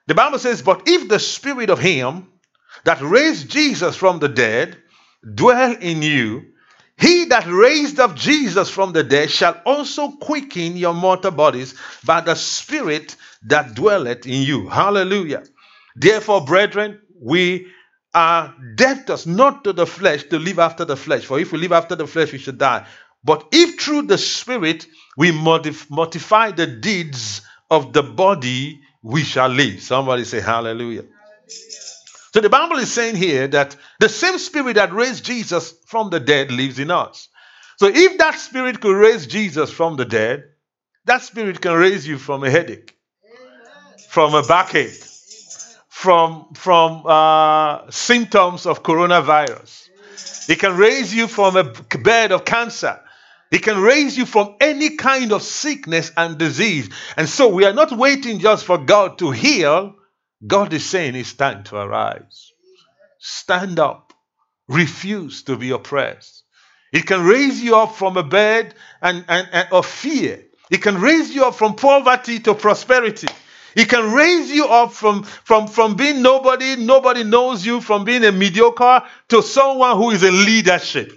[0.06, 2.28] The Bible says, But if the spirit of him
[2.84, 4.78] that raised Jesus from the dead
[5.34, 6.46] dwell in you,
[6.96, 12.20] he that raised up Jesus from the dead shall also quicken your mortal bodies by
[12.20, 13.16] the Spirit
[13.46, 14.68] that dwelleth in you.
[14.68, 15.42] Hallelujah.
[15.96, 17.66] Therefore, brethren, we
[18.14, 21.24] are debtors not to the flesh to live after the flesh.
[21.24, 22.86] For if we live after the flesh, we should die.
[23.24, 29.80] But if through the Spirit we mortify the deeds of the body, we shall live.
[29.82, 31.02] Somebody say hallelujah.
[31.02, 31.14] hallelujah.
[32.32, 36.20] So the Bible is saying here that the same spirit that raised Jesus from the
[36.20, 37.28] dead lives in us.
[37.76, 40.44] So if that spirit could raise Jesus from the dead,
[41.04, 42.96] that spirit can raise you from a headache,
[44.08, 45.04] from a backache,
[45.88, 49.88] from, from uh, symptoms of coronavirus.
[50.48, 51.64] It can raise you from a
[51.98, 53.00] bed of cancer.
[53.54, 56.90] It can raise you from any kind of sickness and disease.
[57.16, 59.94] And so we are not waiting just for God to heal,
[60.44, 62.50] God is saying it's time to arise.
[63.20, 64.12] Stand up
[64.66, 66.42] refuse to be oppressed.
[66.92, 70.42] It can raise you up from a bed and, and, and of fear.
[70.68, 73.28] It can raise you up from poverty to prosperity.
[73.76, 78.24] It can raise you up from, from, from being nobody, nobody knows you, from being
[78.24, 81.12] a mediocre to someone who is in leadership.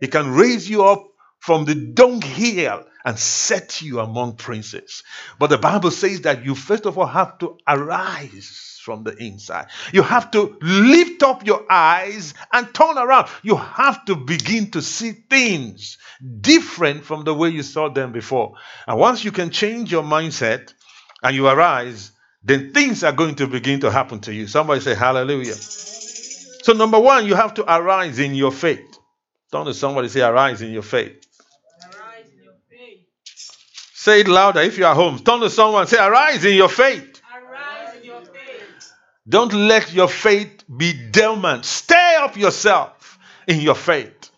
[0.00, 1.10] It can raise you up
[1.44, 5.02] from the dunghill and set you among princes.
[5.38, 9.66] But the Bible says that you first of all have to arise from the inside.
[9.92, 13.28] You have to lift up your eyes and turn around.
[13.42, 15.98] You have to begin to see things
[16.40, 18.54] different from the way you saw them before.
[18.86, 20.72] And once you can change your mindset
[21.22, 24.46] and you arise, then things are going to begin to happen to you.
[24.46, 25.56] Somebody say hallelujah.
[25.56, 28.98] So, number one, you have to arise in your faith.
[29.54, 31.23] Don't somebody say, arise in your faith.
[34.04, 35.18] Say it louder if you are home.
[35.20, 37.22] Turn to someone, say, arise in your faith.
[37.34, 38.92] Arise in your faith.
[39.26, 41.64] Don't let your faith be dormant.
[41.64, 44.30] Stay up yourself in your faith.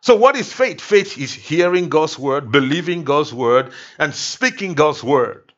[0.00, 0.80] So, what is faith?
[0.80, 5.52] Faith is hearing God's word, believing God's word, and speaking God's word.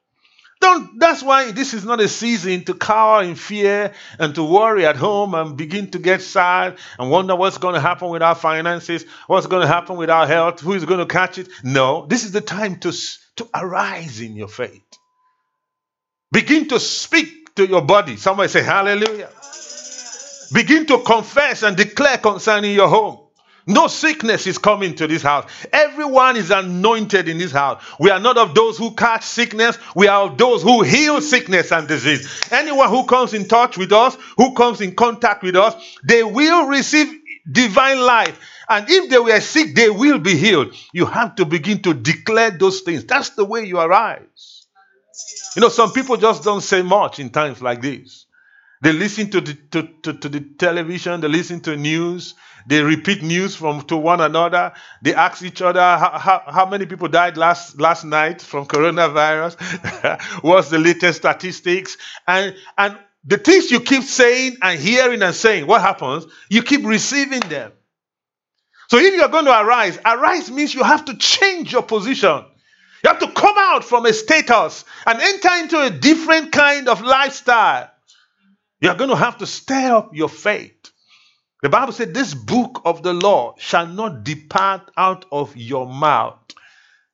[0.61, 4.85] Don't, that's why this is not a season to cower in fear and to worry
[4.85, 8.35] at home and begin to get sad and wonder what's going to happen with our
[8.35, 11.49] finances, what's going to happen with our health, who is going to catch it.
[11.63, 12.93] No, this is the time to
[13.37, 14.83] to arise in your faith.
[16.33, 18.17] Begin to speak to your body.
[18.17, 19.31] Somebody say, Hallelujah.
[20.53, 23.21] Begin to confess and declare concerning your home.
[23.67, 25.51] No sickness is coming to this house.
[25.73, 27.83] Everyone is anointed in this house.
[27.99, 31.73] We are not of those who catch sickness, we are of those who heal sickness
[31.73, 32.43] and disease.
[32.51, 36.67] Anyone who comes in touch with us, who comes in contact with us, they will
[36.67, 37.09] receive
[37.51, 40.75] divine life and if they were sick, they will be healed.
[40.93, 43.05] You have to begin to declare those things.
[43.05, 44.67] That's the way you arise.
[45.55, 48.27] You know, some people just don't say much in times like this.
[48.83, 52.35] They listen to the, to, to, to, the television, they listen to news,
[52.67, 54.73] they repeat news from to one another.
[55.01, 60.21] They ask each other how, how, how many people died last, last night from coronavirus,
[60.43, 61.97] what's the latest statistics,
[62.27, 66.27] and, and the things you keep saying and hearing and saying, what happens?
[66.51, 67.73] You keep receiving them.
[68.89, 72.45] So if you're going to arise, arise means you have to change your position.
[73.03, 77.03] You have to come out from a status and enter into a different kind of
[77.03, 77.91] lifestyle.
[78.81, 80.91] You're going to have to stir up your faith.
[81.63, 86.39] The Bible said, This book of the law shall not depart out of your mouth.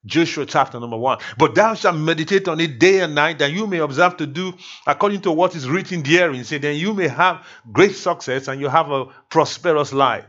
[0.06, 1.18] Joshua chapter number one.
[1.38, 4.54] But thou shalt meditate on it day and night, that you may observe to do
[4.86, 6.42] according to what is written therein.
[6.44, 10.24] Say, then you may have great success and you have a prosperous life.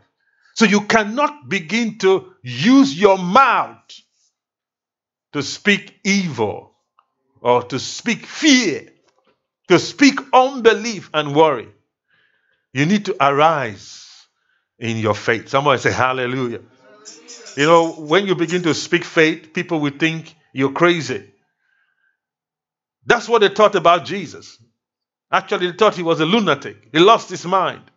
[0.53, 3.77] So you cannot begin to use your mouth
[5.33, 6.73] to speak evil
[7.41, 8.89] or to speak fear,
[9.69, 11.69] to speak unbelief and worry.
[12.73, 14.07] You need to arise
[14.79, 15.49] in your faith.
[15.49, 16.61] Somebody say hallelujah.
[17.57, 21.29] You know, when you begin to speak faith, people will think you're crazy.
[23.05, 24.57] That's what they thought about Jesus.
[25.31, 26.89] Actually, they thought he was a lunatic.
[26.91, 27.90] He lost his mind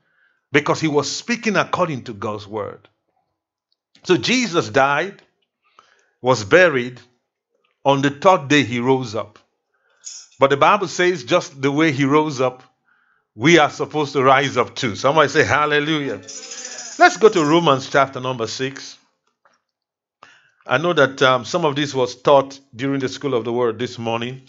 [0.55, 2.89] because he was speaking according to God's word.
[4.05, 5.21] So Jesus died,
[6.23, 7.01] was buried.
[7.85, 9.41] On the third day, he rose up.
[10.39, 12.63] But the Bible says, just the way he rose up,
[13.35, 14.95] we are supposed to rise up too.
[14.95, 16.19] Somebody say, Hallelujah.
[16.99, 18.97] Let's go to Romans chapter number 6.
[20.69, 23.81] I know that um, some of this was taught during the School of the Word
[23.81, 24.43] this morning.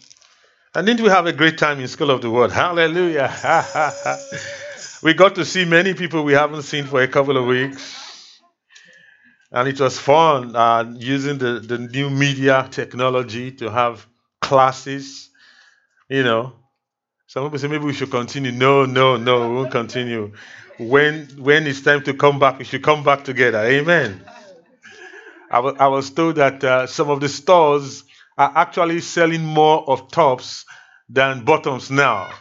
[0.75, 2.51] And didn't we have a great time in School of the Word?
[2.51, 3.33] Hallelujah.
[5.05, 8.41] we got to see many people we haven't seen for a couple of weeks.
[9.51, 14.03] And it was fun uh, using the, the new media technology to have
[14.41, 15.29] classes.
[16.09, 16.53] You know,
[17.27, 18.51] some people say maybe we should continue.
[18.51, 20.33] No, no, no, we won't continue.
[20.79, 23.59] When when it's time to come back, we should come back together.
[23.59, 24.25] Amen.
[25.51, 28.05] I, w- I was told that uh, some of the stores
[28.39, 30.65] are actually selling more of tops
[31.07, 32.31] than bottoms now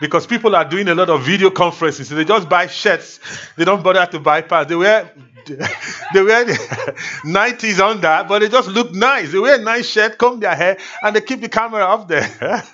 [0.00, 2.08] because people are doing a lot of video conferences.
[2.08, 3.20] So they just buy shirts.
[3.56, 4.68] They don't bother to buy pants.
[4.68, 5.12] They wear
[5.46, 9.32] they wear 90s on that, but they just look nice.
[9.32, 12.28] They wear a nice shirt, comb their hair, and they keep the camera up there.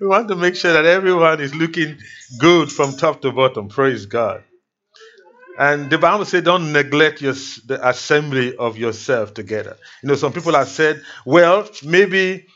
[0.00, 1.98] we want to make sure that everyone is looking
[2.38, 3.68] good from top to bottom.
[3.68, 4.44] Praise God.
[5.58, 9.76] And the Bible says, don't neglect your, the assembly of yourself together.
[10.04, 12.46] You know, some people have said, well, maybe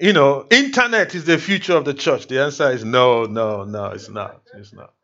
[0.00, 2.26] you know, internet is the future of the church.
[2.26, 4.40] The answer is no, no, no, it's not.
[4.56, 4.94] It's not.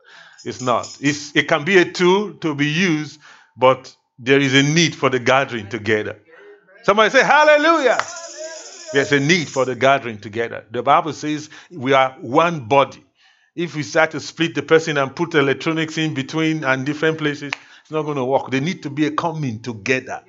[0.44, 0.96] It's not.
[1.00, 3.20] It's, it can be a tool to be used,
[3.56, 6.18] but there is a need for the gathering together.
[6.82, 7.98] Somebody say, Hallelujah.
[8.92, 10.64] There's a need for the gathering together.
[10.70, 13.04] The Bible says we are one body.
[13.54, 17.52] If we start to split the person and put electronics in between and different places,
[17.82, 18.50] it's not going to work.
[18.50, 20.22] They need to be a coming together.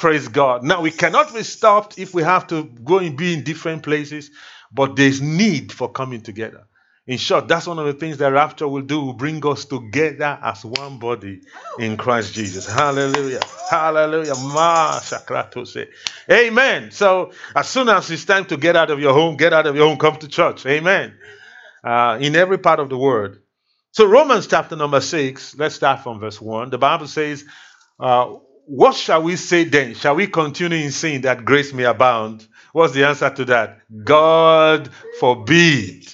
[0.00, 0.62] Praise God.
[0.62, 4.30] Now we cannot be stopped if we have to go and be in different places,
[4.72, 6.66] but there's need for coming together.
[7.06, 10.38] In short, that's one of the things that rapture will do, will bring us together
[10.42, 11.42] as one body
[11.78, 12.66] in Christ Jesus.
[12.66, 13.40] Hallelujah.
[13.68, 14.36] Hallelujah.
[14.36, 14.98] Ma.
[16.30, 16.90] Amen.
[16.92, 19.76] So as soon as it's time to get out of your home, get out of
[19.76, 20.64] your home, come to church.
[20.64, 21.12] Amen.
[21.84, 23.36] Uh, in every part of the world.
[23.92, 26.70] So Romans chapter number six, let's start from verse one.
[26.70, 27.44] The Bible says,
[27.98, 28.36] uh,
[28.70, 29.94] what shall we say then?
[29.94, 32.46] Shall we continue in sin that grace may abound?
[32.72, 33.80] What's the answer to that?
[34.04, 36.06] God forbid.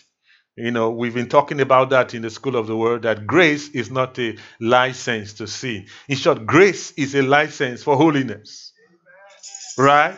[0.57, 3.69] You know, we've been talking about that in the school of the word that grace
[3.69, 5.85] is not a license to sin.
[6.09, 8.73] In short, grace is a license for holiness.
[9.77, 10.17] Right?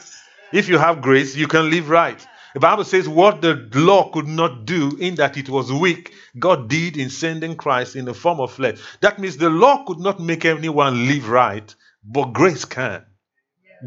[0.53, 2.25] If you have grace, you can live right.
[2.55, 6.69] The Bible says what the law could not do in that it was weak, God
[6.69, 8.79] did in sending Christ in the form of flesh.
[9.01, 11.75] That means the law could not make anyone live right,
[12.05, 13.05] but grace can.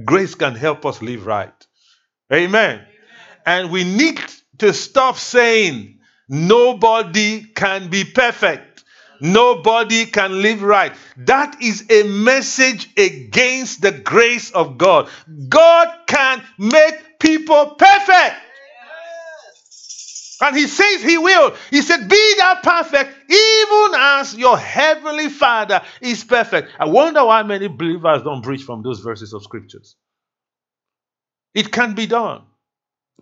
[0.06, 1.54] Grace can help us live right.
[2.32, 2.86] Amen.
[3.46, 4.20] And we need
[4.60, 8.84] to stop saying nobody can be perfect.
[9.20, 10.94] Nobody can live right.
[11.18, 15.10] That is a message against the grace of God.
[15.48, 18.36] God can make people perfect.
[20.42, 21.56] And he says he will.
[21.70, 26.72] He said, Be thou perfect, even as your heavenly Father is perfect.
[26.80, 29.96] I wonder why many believers don't preach from those verses of scriptures.
[31.54, 32.44] It can be done.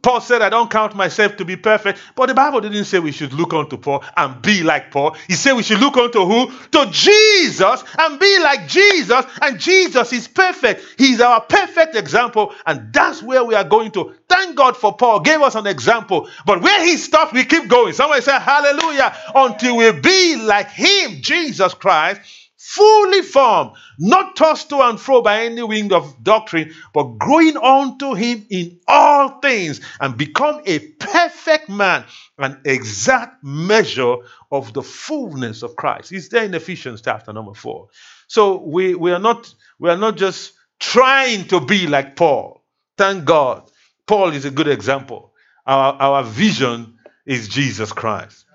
[0.02, 2.00] Paul said, I don't count myself to be perfect.
[2.16, 5.16] But the Bible didn't say we should look unto Paul and be like Paul.
[5.28, 6.52] He said we should look unto who?
[6.72, 9.26] To Jesus and be like Jesus.
[9.42, 10.86] And Jesus is perfect.
[10.98, 12.54] He's our perfect example.
[12.66, 14.14] And that's where we are going to.
[14.30, 15.20] Thank God for Paul.
[15.20, 16.30] Gave us an example.
[16.46, 17.94] But where he stopped, we keep going.
[17.94, 19.16] Somebody say, Hallelujah.
[19.36, 25.46] Until we be like him, Jesus Christ fully formed, not tossed to and fro by
[25.46, 31.70] any wind of doctrine, but growing unto him in all things and become a perfect
[31.70, 32.04] man,
[32.38, 34.18] an exact measure
[34.52, 36.12] of the fullness of Christ.
[36.12, 37.88] It's there in Ephesians chapter number four.
[38.28, 42.62] So we, we are not we are not just trying to be like Paul.
[42.98, 43.72] Thank God.
[44.06, 45.34] Paul is a good example.
[45.66, 48.46] Our, our vision is Jesus Christ.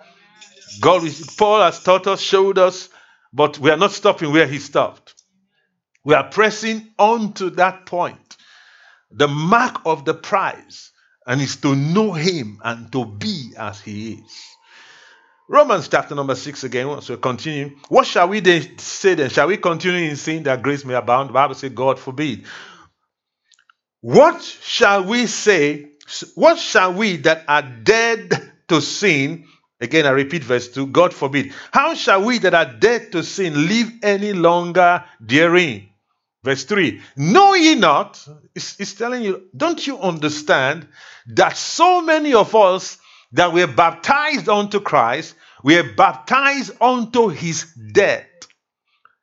[0.81, 1.03] God,
[1.39, 2.91] Paul has taught us, showed us
[3.35, 5.15] but we are not stopping where he stopped.
[6.05, 8.37] We are pressing on to that point.
[9.11, 10.93] The mark of the prize,
[11.27, 14.45] and is to know him and to be as he is.
[15.49, 17.01] Romans chapter number six again.
[17.03, 17.77] So continue.
[17.89, 19.31] What shall we then say then?
[19.31, 21.31] Shall we continue in sin that grace may abound?
[21.31, 22.47] The Bible says, God forbid.
[24.01, 25.93] What shall we say?
[26.35, 29.47] What shall we that are dead to sin
[29.85, 31.53] Again, I repeat verse 2 God forbid.
[31.71, 35.91] How shall we that are dead to sin live any longer therein?
[36.43, 40.89] Verse 3 Know ye not, it's, it's telling you, don't you understand
[41.35, 42.97] that so many of us
[43.33, 48.27] that were baptized unto Christ were baptized unto his death?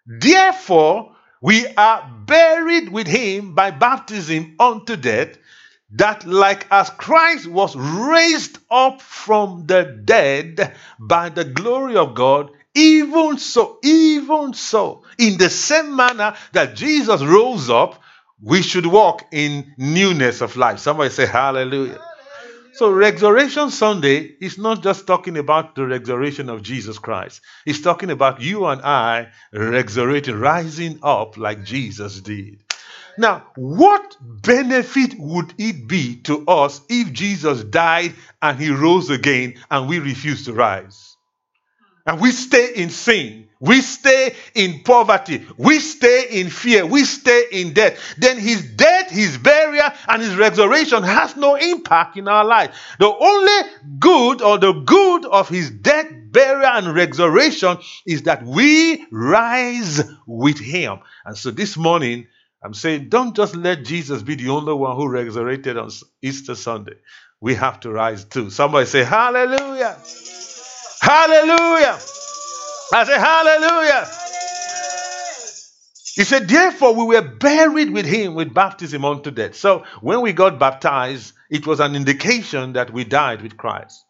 [0.06, 5.38] Therefore, we are buried with him by baptism unto death
[5.94, 12.52] that like as Christ was raised up from the dead by the glory of God,
[12.74, 18.02] even so, even so, in the same manner that Jesus rose up,
[18.42, 20.80] we should walk in newness of life.
[20.80, 22.00] Somebody say hallelujah.
[22.74, 27.42] So, Resurrection Sunday is not just talking about the resurrection of Jesus Christ.
[27.66, 32.64] It's talking about you and I resurrecting, rising up like Jesus did.
[33.18, 39.56] Now, what benefit would it be to us if Jesus died and he rose again
[39.70, 41.18] and we refuse to rise?
[42.06, 43.48] And we stay in sin.
[43.60, 45.46] We stay in poverty.
[45.56, 46.84] We stay in fear.
[46.84, 48.00] We stay in death.
[48.18, 52.76] Then his death, his burial, and his resurrection has no impact in our life.
[52.98, 53.70] The only
[54.00, 60.58] good or the good of his death, burial, and resurrection is that we rise with
[60.58, 61.02] him.
[61.24, 62.26] And so this morning,
[62.64, 65.90] I'm saying don't just let Jesus be the only one who resurrected on
[66.22, 66.96] Easter Sunday.
[67.40, 68.52] We have to rise too.
[68.52, 69.98] Somebody say, Hallelujah!
[71.02, 72.00] Hallelujah!
[72.94, 74.08] I say, Hallelujah!
[76.14, 79.56] He said, Therefore, we were buried with him with baptism unto death.
[79.56, 84.04] So when we got baptized, it was an indication that we died with Christ.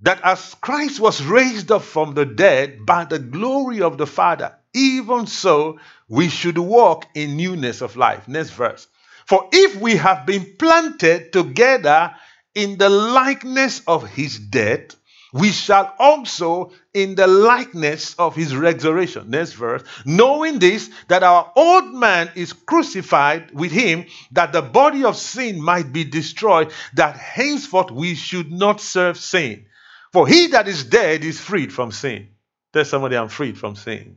[0.00, 4.54] That as Christ was raised up from the dead by the glory of the Father,
[4.76, 8.28] even so we should walk in newness of life.
[8.28, 8.86] Next verse.
[9.26, 12.14] For if we have been planted together
[12.54, 14.94] in the likeness of his death,
[15.32, 19.30] we shall also in the likeness of his resurrection.
[19.30, 19.82] Next verse.
[20.04, 25.60] Knowing this, that our old man is crucified with him, that the body of sin
[25.60, 29.66] might be destroyed, that henceforth we should not serve sin.
[30.12, 32.28] For he that is dead is freed from sin.
[32.72, 34.16] Tell somebody, I'm freed from sin.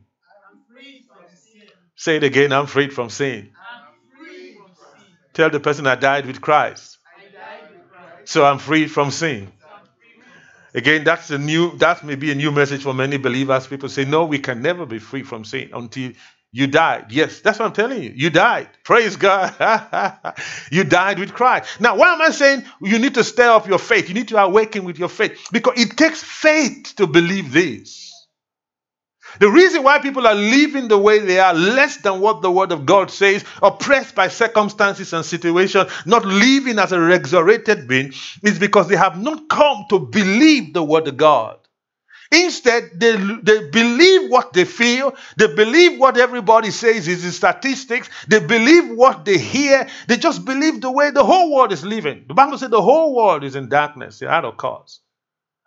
[2.00, 3.50] Say it again, I'm freed from sin.
[5.34, 6.98] Tell the person I died with Christ.
[8.24, 9.52] So I'm free from sin.
[10.74, 13.68] Again, that's a new that may be a new message for many believers.
[13.68, 16.14] People say, No, we can never be free from sin until
[16.54, 17.12] you died.
[17.12, 18.14] Yes, that's what I'm telling you.
[18.16, 18.70] You died.
[18.86, 19.54] Praise God.
[20.72, 21.82] you died with Christ.
[21.82, 24.08] Now, why am I saying you need to stir up your faith?
[24.08, 28.09] You need to awaken with your faith because it takes faith to believe this.
[29.40, 32.72] The reason why people are living the way they are, less than what the Word
[32.72, 38.14] of God says, oppressed by circumstances and situations, not living as a resurrected being,
[38.44, 41.58] is because they have not come to believe the Word of God.
[42.32, 45.16] Instead, they, they believe what they feel.
[45.38, 48.10] They believe what everybody says is the statistics.
[48.28, 49.88] They believe what they hear.
[50.08, 52.26] They just believe the way the whole world is living.
[52.28, 55.00] The Bible said the whole world is in darkness, out of cause.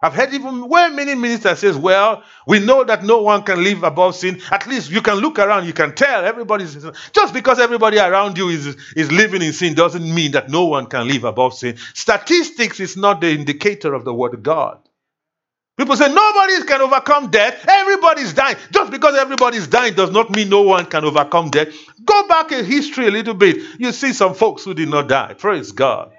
[0.03, 3.85] I've heard even where many ministers says, well, we know that no one can live
[3.85, 4.41] above sin.
[4.51, 6.75] At least you can look around, you can tell everybody's
[7.13, 10.87] just because everybody around you is, is living in sin doesn't mean that no one
[10.87, 11.77] can live above sin.
[11.95, 14.81] Statistics is not the indicator of the word of God.
[15.79, 17.65] People say nobody can overcome death.
[17.69, 18.57] Everybody's dying.
[18.73, 21.69] Just because everybody's dying does not mean no one can overcome death.
[22.05, 23.59] Go back in history a little bit.
[23.81, 25.35] You see some folks who did not die.
[25.35, 26.13] Praise God.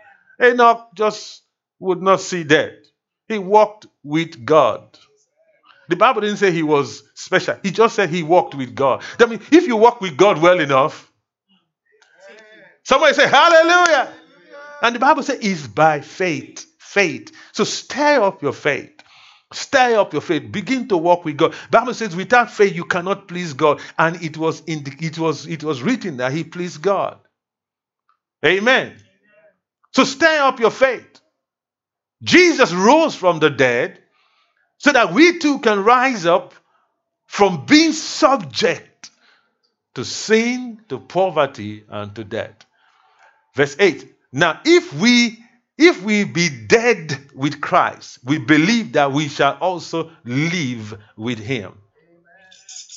[0.44, 1.44] Enoch just
[1.80, 2.83] would not see death.
[3.28, 4.98] He walked with God.
[5.90, 7.58] The Bible didn't say he was special.
[7.62, 9.04] He just said he walked with God.
[9.20, 11.12] I mean, if you walk with God well enough,
[12.84, 14.14] somebody say hallelujah.
[14.82, 16.66] And the Bible says it's by faith.
[16.78, 17.32] Faith.
[17.54, 18.92] So stir up your faith.
[19.52, 20.52] Stir up your faith.
[20.52, 21.54] Begin to walk with God.
[21.70, 23.82] Bible says, without faith you cannot please God.
[23.98, 27.20] And it was in the, it was it was written that he pleased God.
[28.46, 28.96] Amen.
[29.94, 31.22] So stir up your faith.
[32.24, 34.00] Jesus rose from the dead
[34.78, 36.54] so that we too can rise up
[37.26, 39.10] from being subject
[39.96, 42.66] to sin, to poverty, and to death.
[43.56, 44.14] Verse 8.
[44.32, 45.40] Now, if we
[45.78, 51.74] if we be dead with Christ, we believe that we shall also live with him.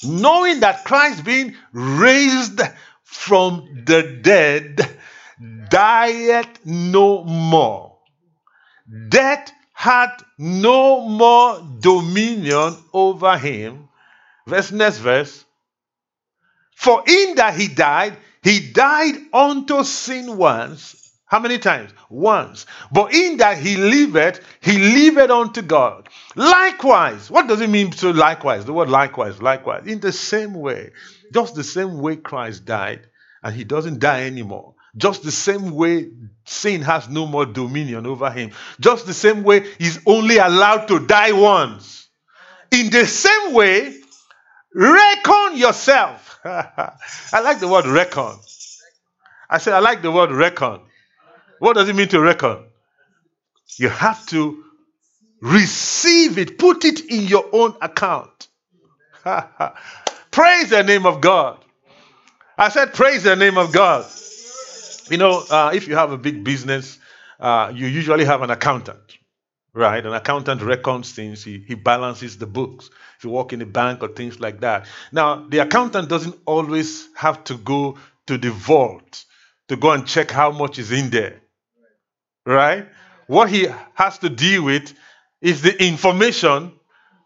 [0.05, 2.61] Knowing that Christ being raised
[3.03, 4.99] from the dead
[5.71, 7.86] dieth no more
[9.09, 13.89] Death had no more dominion over him.
[14.47, 15.45] Verse next verse.
[16.75, 21.03] For in that he died, he died unto sin once.
[21.27, 21.91] How many times?
[22.09, 22.67] Once.
[22.93, 26.09] But in that he lived, he lived unto God.
[26.37, 27.29] Likewise.
[27.29, 28.65] What does it mean to likewise?
[28.65, 29.87] The word likewise, likewise.
[29.87, 30.93] In the same way.
[31.35, 33.09] Just the same way Christ died,
[33.43, 34.76] and he doesn't die anymore.
[34.97, 36.09] Just the same way
[36.45, 38.53] sin has no more dominion over him.
[38.81, 42.09] Just the same way he's only allowed to die once.
[42.71, 43.95] In the same way,
[44.75, 46.41] reckon yourself.
[46.45, 48.37] I like the word reckon.
[49.49, 50.81] I said, I like the word reckon.
[51.59, 52.65] What does it mean to reckon?
[53.79, 54.65] You have to
[55.41, 58.49] receive it, put it in your own account.
[60.31, 61.63] praise the name of God.
[62.59, 64.07] I said, Praise the name of God.
[65.09, 66.99] You know, uh, if you have a big business,
[67.39, 69.19] uh, you usually have an accountant,
[69.73, 70.05] right?
[70.05, 72.91] An accountant reckons things, he, he balances the books.
[73.19, 74.87] If you work in a bank or things like that.
[75.13, 79.25] Now, the accountant doesn't always have to go to the vault
[79.69, 81.41] to go and check how much is in there,
[82.45, 82.87] right?
[83.27, 84.93] What he has to deal with
[85.41, 86.73] is the information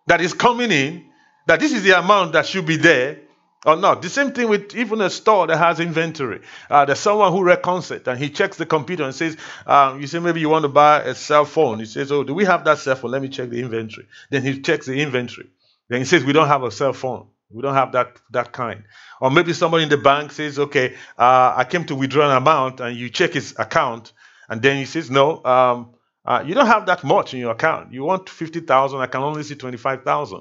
[0.06, 1.06] that is coming in
[1.46, 3.18] that this is the amount that should be there
[3.66, 4.02] or not.
[4.02, 6.40] The same thing with even a store that has inventory.
[6.68, 9.36] Uh, there's someone who reckons it and he checks the computer and says,
[9.66, 11.78] um, You say maybe you want to buy a cell phone.
[11.78, 13.10] He says, Oh, do we have that cell phone?
[13.10, 14.06] Let me check the inventory.
[14.30, 15.48] Then he checks the inventory.
[15.88, 17.28] Then he says, We don't have a cell phone.
[17.50, 18.84] We don't have that, that kind.
[19.20, 22.80] Or maybe somebody in the bank says, Okay, uh, I came to withdraw an amount
[22.80, 24.12] and you check his account.
[24.48, 25.94] And then he says, No, um,
[26.24, 27.92] uh, you don't have that much in your account.
[27.92, 30.40] You want 50,000, I can only see 25,000.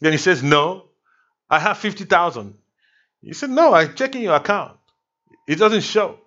[0.00, 0.89] Then he says, No,
[1.50, 2.54] I have 50,000.
[3.22, 4.78] You said, No, I'm checking your account.
[5.46, 6.18] It doesn't show.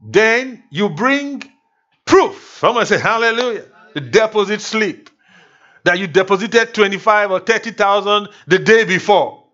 [0.00, 1.42] Then you bring
[2.04, 2.56] proof.
[2.58, 3.66] Someone say, Hallelujah.
[3.94, 5.10] The deposit slip
[5.84, 9.44] that you deposited 25 or 30,000 the day before.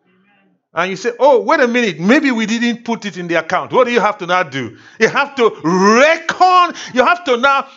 [0.75, 3.73] And you say, oh, wait a minute, maybe we didn't put it in the account.
[3.73, 4.77] What do you have to now do?
[5.01, 7.69] You have to reckon, you have to now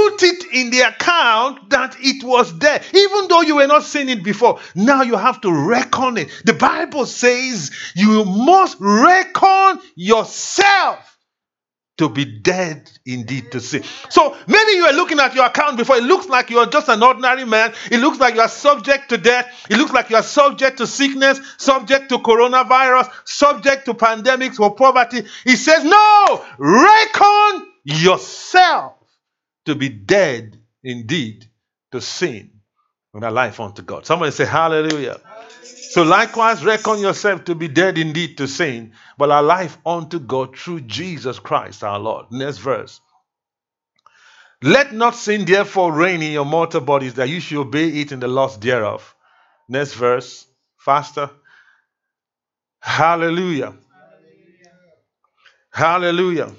[0.00, 2.80] put it in the account that it was there.
[2.94, 6.28] Even though you were not seeing it before, now you have to reckon it.
[6.44, 11.18] The Bible says you must reckon yourself
[11.98, 13.82] to be dead indeed to sin.
[14.08, 15.96] So maybe you are looking at your account before.
[15.96, 17.74] It looks like you are just an ordinary man.
[17.90, 19.66] It looks like you are subject to death.
[19.68, 24.74] It looks like you are subject to sickness, subject to coronavirus, subject to pandemics or
[24.74, 25.26] poverty.
[25.44, 28.94] He says, No, reckon yourself
[29.66, 31.46] to be dead indeed
[31.92, 32.60] to sin
[33.14, 34.06] and a life unto God.
[34.06, 35.20] Somebody say, Hallelujah.
[35.62, 40.82] So likewise, reckon yourself to be dead indeed to sin, but alive unto God through
[40.82, 42.26] Jesus Christ our Lord.
[42.30, 43.00] Next verse.
[44.62, 48.20] Let not sin therefore reign in your mortal bodies, that you should obey it in
[48.20, 49.14] the lust thereof.
[49.68, 50.46] Next verse.
[50.76, 51.30] Faster.
[52.80, 53.74] Hallelujah.
[55.72, 56.52] Hallelujah.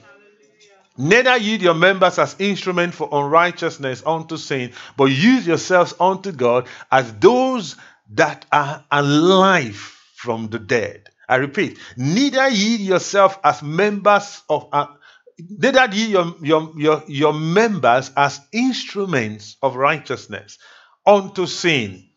[0.97, 6.67] Neither yield your members as instruments for unrighteousness unto sin, but use yourselves unto God
[6.91, 7.75] as those
[8.11, 9.75] that are alive
[10.15, 11.07] from the dead.
[11.29, 14.87] I repeat, neither ye yourself as members of, uh,
[15.39, 20.57] neither ye your, your, your, your members as instruments of righteousness
[21.05, 22.09] unto sin.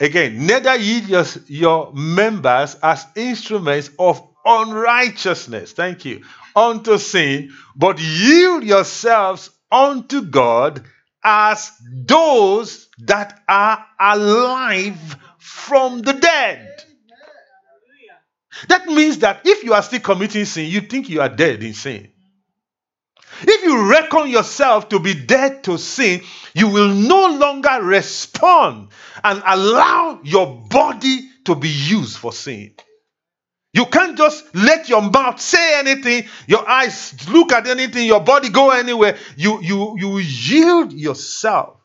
[0.00, 5.72] Again, neither ye your, your members as instruments of unrighteousness.
[5.72, 6.24] Thank you.
[6.60, 10.84] Unto sin, but yield yourselves unto God
[11.24, 16.84] as those that are alive from the dead.
[18.68, 21.72] That means that if you are still committing sin, you think you are dead in
[21.72, 22.12] sin.
[23.42, 26.20] If you reckon yourself to be dead to sin,
[26.52, 28.88] you will no longer respond
[29.24, 32.74] and allow your body to be used for sin.
[33.72, 38.48] You can't just let your mouth say anything, your eyes look at anything, your body
[38.50, 39.16] go anywhere.
[39.36, 41.76] You you you yield yourself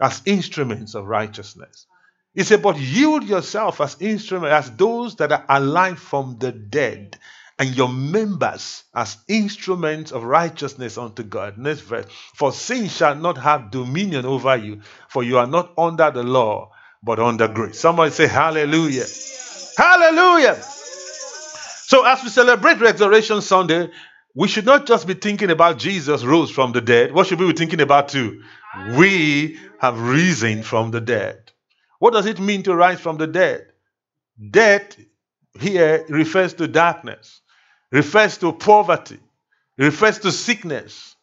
[0.00, 1.86] as instruments of righteousness.
[2.34, 7.18] He said, but yield yourself as instruments, as those that are alive from the dead,
[7.58, 11.58] and your members as instruments of righteousness unto God.
[11.58, 12.06] Next verse.
[12.34, 16.70] For sin shall not have dominion over you, for you are not under the law,
[17.02, 17.80] but under grace.
[17.80, 19.06] Somebody say hallelujah.
[19.78, 20.62] Hallelujah.
[21.88, 23.88] So, as we celebrate Resurrection Sunday,
[24.34, 27.12] we should not just be thinking about Jesus rose from the dead.
[27.12, 28.42] What should we be thinking about too?
[28.96, 31.52] We have risen from the dead.
[32.00, 33.68] What does it mean to rise from the dead?
[34.50, 34.98] Death
[35.60, 37.40] here refers to darkness,
[37.92, 39.20] refers to poverty,
[39.78, 41.14] refers to sickness.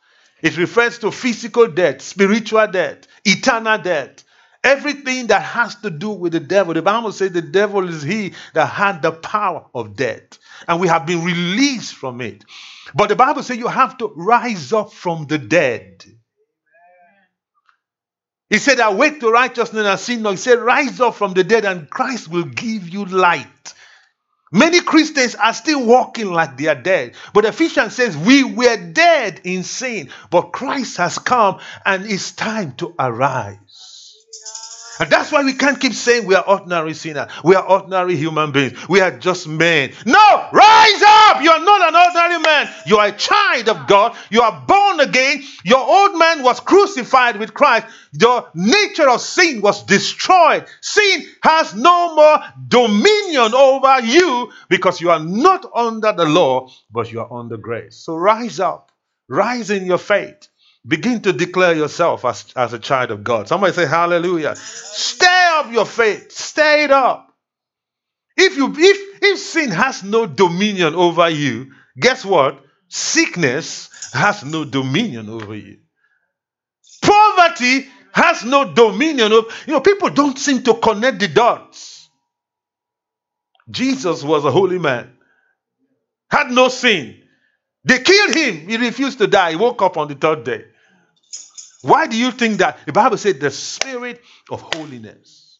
[0.41, 4.22] It refers to physical death, spiritual death, eternal death,
[4.63, 6.73] everything that has to do with the devil.
[6.73, 10.87] The Bible says the devil is he that had the power of death and we
[10.87, 12.43] have been released from it.
[12.95, 16.03] But the Bible says you have to rise up from the dead.
[18.49, 21.65] He said, Awake to righteousness and sin No, He said, Rise up from the dead,
[21.65, 23.73] and Christ will give you light.
[24.51, 27.15] Many Christians are still walking like they are dead.
[27.33, 32.73] But Ephesians says, We were dead in sin, but Christ has come and it's time
[32.73, 33.57] to arise.
[34.99, 37.31] And that's why we can't keep saying we are ordinary sinners.
[37.43, 38.87] We are ordinary human beings.
[38.87, 39.91] We are just men.
[40.05, 41.41] No, rise up.
[41.43, 42.69] You are not an ordinary man.
[42.85, 44.15] You are a child of God.
[44.29, 45.43] You are born again.
[45.65, 47.87] Your old man was crucified with Christ.
[48.13, 50.65] Your nature of sin was destroyed.
[50.81, 57.11] Sin has no more dominion over you because you are not under the law, but
[57.11, 57.95] you are under grace.
[57.95, 58.91] So rise up.
[59.27, 60.49] Rise in your faith.
[60.85, 63.47] Begin to declare yourself as, as a child of God.
[63.47, 64.55] Somebody say hallelujah.
[64.55, 66.31] Stay up your faith.
[66.31, 67.33] Stay it up.
[68.35, 72.59] If you if if sin has no dominion over you, guess what?
[72.89, 75.77] Sickness has no dominion over you.
[77.01, 82.09] Poverty has no dominion over you know people don't seem to connect the dots.
[83.69, 85.15] Jesus was a holy man,
[86.29, 87.21] had no sin.
[87.85, 88.67] They killed him.
[88.67, 89.51] He refused to die.
[89.51, 90.65] He woke up on the third day.
[91.83, 92.79] Why do you think that?
[92.85, 95.59] The Bible said the spirit of holiness.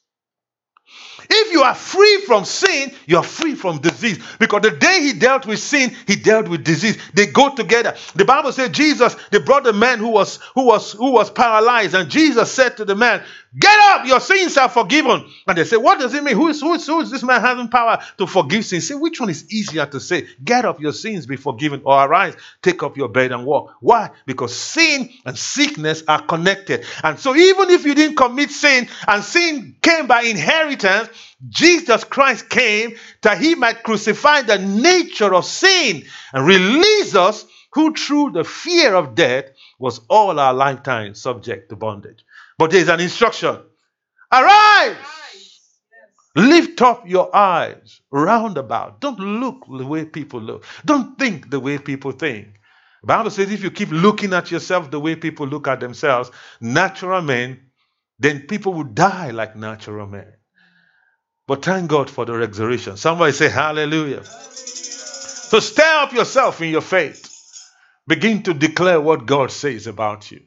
[1.29, 4.19] If you are free from sin, you are free from disease.
[4.39, 6.97] Because the day he dealt with sin, he dealt with disease.
[7.13, 7.95] They go together.
[8.15, 11.93] The Bible said Jesus, they brought a man who was who was who was paralyzed,
[11.93, 13.23] and Jesus said to the man,
[13.57, 15.29] Get up, your sins are forgiven.
[15.47, 16.35] And they say, What does it mean?
[16.35, 18.87] Who is, who is, who is this man having power to forgive sins?
[18.87, 20.27] Say, which one is easier to say?
[20.43, 23.75] Get up, your sins be forgiven, or arise, take up your bed and walk.
[23.79, 24.09] Why?
[24.25, 26.85] Because sin and sickness are connected.
[27.03, 31.09] And so, even if you didn't commit sin and sin came by inheritance,
[31.49, 37.93] Jesus Christ came that he might crucify the nature of sin and release us who
[37.93, 39.45] through the fear of death
[39.79, 42.23] was all our lifetime subject to bondage.
[42.57, 43.59] But there's an instruction
[44.31, 44.97] Arise!
[46.35, 48.99] Lift up your eyes round about.
[48.99, 50.65] Don't look the way people look.
[50.85, 52.59] Don't think the way people think.
[53.03, 56.31] Bible says if you keep looking at yourself the way people look at themselves,
[56.61, 57.69] natural men,
[58.17, 60.33] then people will die like natural men.
[61.47, 62.97] But thank God for the resurrection.
[62.97, 64.23] Somebody say hallelujah.
[64.23, 67.29] So stir up yourself in your faith.
[68.07, 70.41] Begin to declare what God says about you.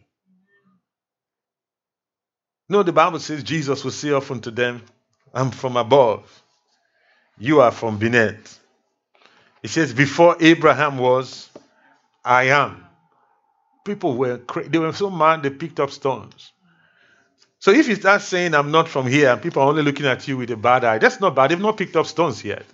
[2.68, 4.82] No, the Bible says Jesus will say often to them,
[5.32, 6.42] I'm from above.
[7.38, 8.58] You are from beneath.
[9.62, 11.50] He says, Before Abraham was,
[12.24, 12.84] I am.
[13.84, 16.52] People were cra- they were so mad they picked up stones.
[17.60, 20.26] So if you start saying I'm not from here and people are only looking at
[20.26, 21.50] you with a bad eye, that's not bad.
[21.50, 22.64] They've not picked up stones yet.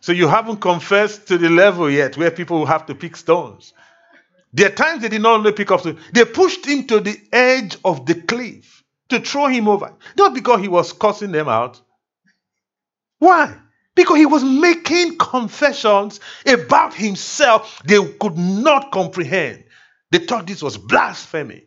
[0.00, 3.72] So you haven't confessed to the level yet where people will have to pick stones.
[4.52, 7.20] There are times they did not only pick up stones, they pushed him to the
[7.32, 8.83] edge of the cliff
[9.22, 9.92] to throw him over.
[10.16, 11.80] Not because he was cursing them out.
[13.18, 13.56] Why?
[13.94, 19.64] Because he was making confessions about himself they could not comprehend.
[20.10, 21.64] They thought this was blasphemy.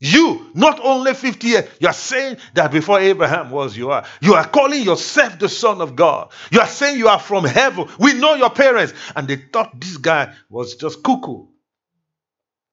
[0.00, 4.04] You, not only 50 years, you are saying that before Abraham was, you are.
[4.20, 6.30] You are calling yourself the Son of God.
[6.50, 7.88] You are saying you are from heaven.
[7.98, 8.92] We know your parents.
[9.16, 11.46] And they thought this guy was just cuckoo.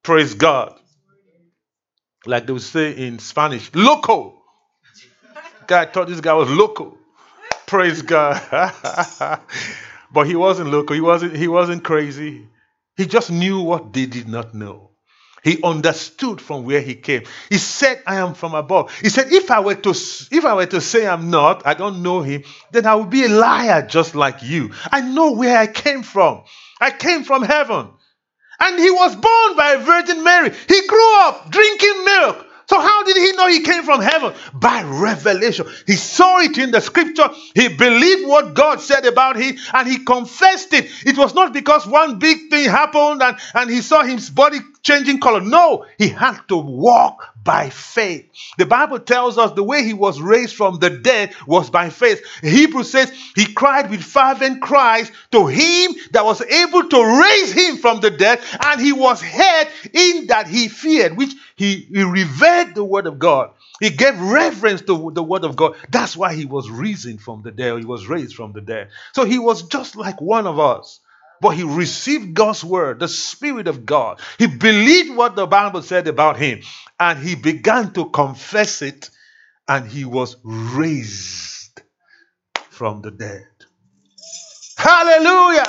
[0.04, 0.81] Praise God
[2.26, 4.42] like they would say in Spanish, loco.
[5.68, 6.98] Guy thought this guy was loco.
[7.66, 8.42] Praise God.
[10.14, 10.94] but he wasn't loco.
[10.94, 12.48] He wasn't, he wasn't crazy.
[12.98, 14.92] He just knew what they did not know.
[15.44, 17.24] He understood from where he came.
[17.50, 18.94] He said, I am from above.
[19.00, 22.04] He said, if I were to if I were to say I'm not, I don't
[22.04, 24.72] know him, then I would be a liar just like you.
[24.92, 26.44] I know where I came from.
[26.80, 27.90] I came from heaven.
[28.62, 30.52] And he was born by Virgin Mary.
[30.68, 32.48] He grew up drinking milk.
[32.72, 34.34] So, how did he know he came from heaven?
[34.54, 35.68] By revelation.
[35.88, 37.28] He saw it in the scripture.
[37.54, 40.90] He believed what God said about him and he confessed it.
[41.06, 45.20] It was not because one big thing happened and, and he saw his body changing
[45.20, 45.42] color.
[45.42, 48.30] No, he had to walk by faith.
[48.58, 52.24] The Bible tells us the way he was raised from the dead was by faith.
[52.42, 57.78] Hebrew says he cried with fervent cries to him that was able to raise him
[57.78, 62.76] from the dead, and he was heard in that he feared, which he, he revered
[62.76, 63.52] the word of God.
[63.80, 65.76] He gave reverence to the word of God.
[65.90, 67.80] That's why he was risen from the dead.
[67.80, 68.90] He was raised from the dead.
[69.14, 71.00] So he was just like one of us
[71.42, 74.22] but he received God's word, the Spirit of God.
[74.40, 76.62] He believed what the Bible said about him,
[77.00, 79.10] and he began to confess it,
[79.68, 81.82] and he was raised
[82.70, 83.48] from the dead.
[84.78, 85.68] Hallelujah!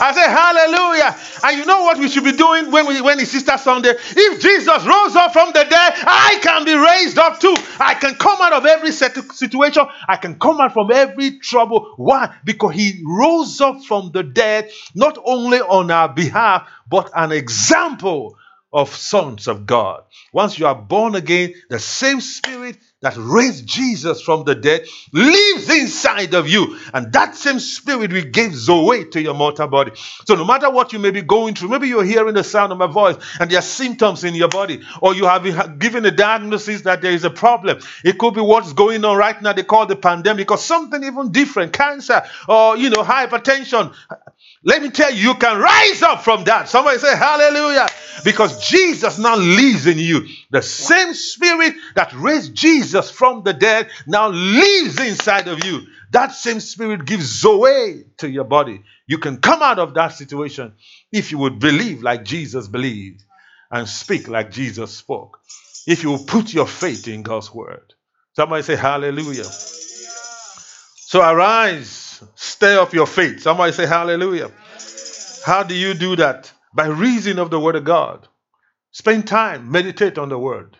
[0.00, 1.16] I say hallelujah.
[1.44, 3.90] And you know what we should be doing when we when it's Easter Sunday?
[3.90, 7.54] If Jesus rose up from the dead, I can be raised up too.
[7.78, 9.84] I can come out of every situation.
[10.08, 11.94] I can come out from every trouble.
[11.96, 12.34] Why?
[12.44, 18.36] Because he rose up from the dead, not only on our behalf, but an example
[18.72, 20.02] of sons of God.
[20.32, 25.68] Once you are born again, the same spirit that raised Jesus from the dead lives
[25.68, 26.78] inside of you.
[26.94, 29.92] And that same spirit will give Zoe to your mortal body.
[30.26, 32.78] So no matter what you may be going through, maybe you're hearing the sound of
[32.78, 36.82] my voice and there are symptoms in your body, or you have given a diagnosis
[36.82, 37.80] that there is a problem.
[38.02, 39.52] It could be what's going on right now.
[39.52, 43.94] They call the pandemic or something even different, cancer or you know, hypertension.
[44.62, 46.68] Let me tell you, you can rise up from that.
[46.68, 47.86] Somebody say hallelujah.
[48.24, 50.26] Because Jesus now lives in you.
[50.50, 55.82] The same spirit that raised Jesus from the dead now lives inside of you.
[56.12, 58.82] That same spirit gives Zoe to your body.
[59.06, 60.74] You can come out of that situation
[61.12, 63.24] if you would believe like Jesus believed
[63.70, 65.40] and speak like Jesus spoke.
[65.86, 67.94] If you will put your faith in God's word.
[68.34, 69.44] Somebody say hallelujah.
[69.44, 73.42] So arise, stay up your faith.
[73.42, 74.50] Somebody say hallelujah.
[75.44, 76.52] How do you do that?
[76.74, 78.26] By reason of the word of God.
[78.92, 80.76] Spend time, meditate on the word.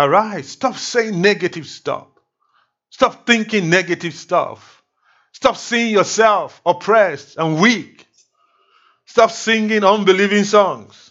[0.00, 2.06] Arise, stop saying negative stuff.
[2.88, 4.82] Stop thinking negative stuff.
[5.32, 8.06] Stop seeing yourself oppressed and weak.
[9.04, 11.10] Stop singing unbelieving songs.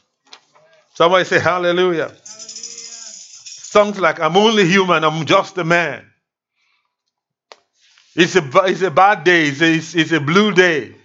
[0.95, 2.11] Somebody say hallelujah.
[2.23, 6.03] Songs like I'm only human, I'm just a man.
[8.15, 10.95] It's a, it's a bad day, it's a, it's a blue day.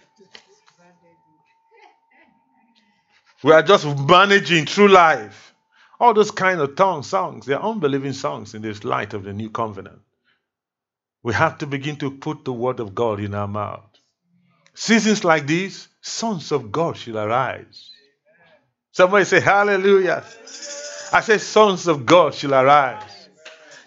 [3.43, 5.54] We are just managing through life.
[6.01, 9.51] All those kind of tongue songs, they're unbelieving songs in this light of the new
[9.51, 10.01] covenant.
[11.23, 13.89] We have to begin to put the word of God in our mouth.
[14.75, 17.91] Seasons like these, sons of God should arise.
[18.93, 20.25] Somebody say, Hallelujah.
[21.13, 23.29] I say, sons of God should arise.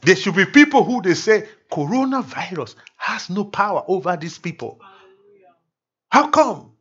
[0.02, 4.80] There should be people who they say, coronavirus has no power over these people.
[6.10, 6.72] How come?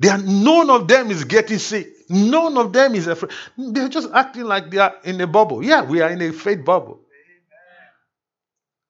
[0.00, 1.88] They are, none of them is getting sick.
[2.08, 3.32] None of them is afraid.
[3.56, 5.62] They're just acting like they are in a bubble.
[5.62, 7.00] Yeah, we are in a faith bubble.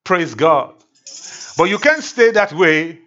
[0.05, 0.73] Praise God.
[1.57, 2.99] But you can't stay that way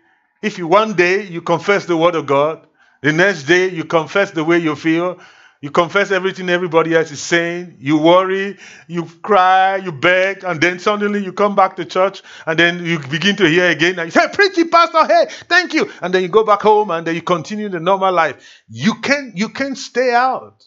[0.43, 2.67] if you one day you confess the word of God,
[3.01, 5.19] the next day you confess the way you feel,
[5.65, 7.79] you confess everything everybody else is saying.
[7.81, 12.59] You worry, you cry, you beg, and then suddenly you come back to church, and
[12.59, 13.99] then you begin to hear again.
[13.99, 17.07] And you say, "Preachy pastor, hey, thank you." And then you go back home, and
[17.07, 18.63] then you continue the normal life.
[18.69, 20.63] You can't you can stay out.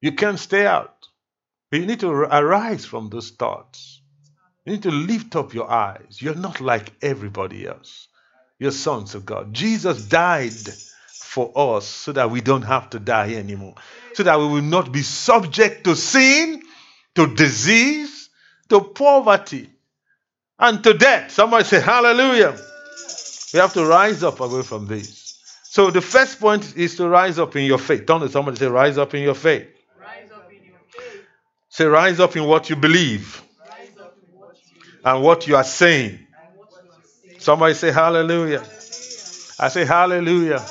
[0.00, 1.08] You can't stay out.
[1.72, 4.00] But you need to arise from those thoughts.
[4.64, 6.22] You need to lift up your eyes.
[6.22, 8.06] You're not like everybody else.
[8.60, 9.52] You're sons of God.
[9.52, 10.52] Jesus died
[11.28, 13.74] for us so that we don't have to die anymore
[14.18, 16.60] so that we will not be subject to sin,
[17.14, 18.30] to disease,
[18.68, 19.70] to poverty,
[20.58, 21.30] and to death.
[21.30, 22.58] Somebody say, Hallelujah.
[23.54, 25.40] We have to rise up away from this.
[25.62, 28.06] So the first point is to rise up in your faith.
[28.06, 29.68] Don't let somebody say, Rise up in your faith.
[30.00, 31.22] Rise up in your faith.
[31.68, 33.40] Say, Rise up in what you believe
[34.34, 36.18] what you and what you are saying.
[37.38, 38.64] Somebody say, Hallelujah.
[39.60, 40.66] I say, Hallelujah.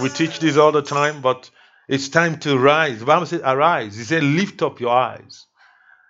[0.00, 1.50] We teach this all the time, but
[1.88, 3.00] it's time to rise.
[3.00, 3.96] The Bible says, arise.
[3.96, 5.46] He said, lift up your eyes.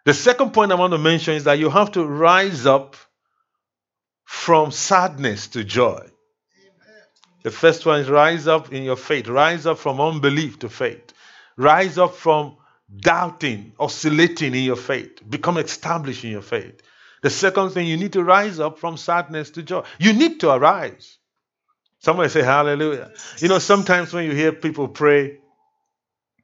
[0.04, 2.96] The second point I want to mention is that you have to rise up
[4.24, 6.08] from sadness to joy.
[7.42, 11.12] The first one is rise up in your faith, rise up from unbelief to faith,
[11.56, 12.56] rise up from
[13.00, 16.80] doubting, oscillating in your faith, become established in your faith.
[17.22, 19.84] The second thing, you need to rise up from sadness to joy.
[19.98, 21.18] You need to arise.
[22.02, 23.12] Somebody say hallelujah.
[23.38, 25.38] You know, sometimes when you hear people pray,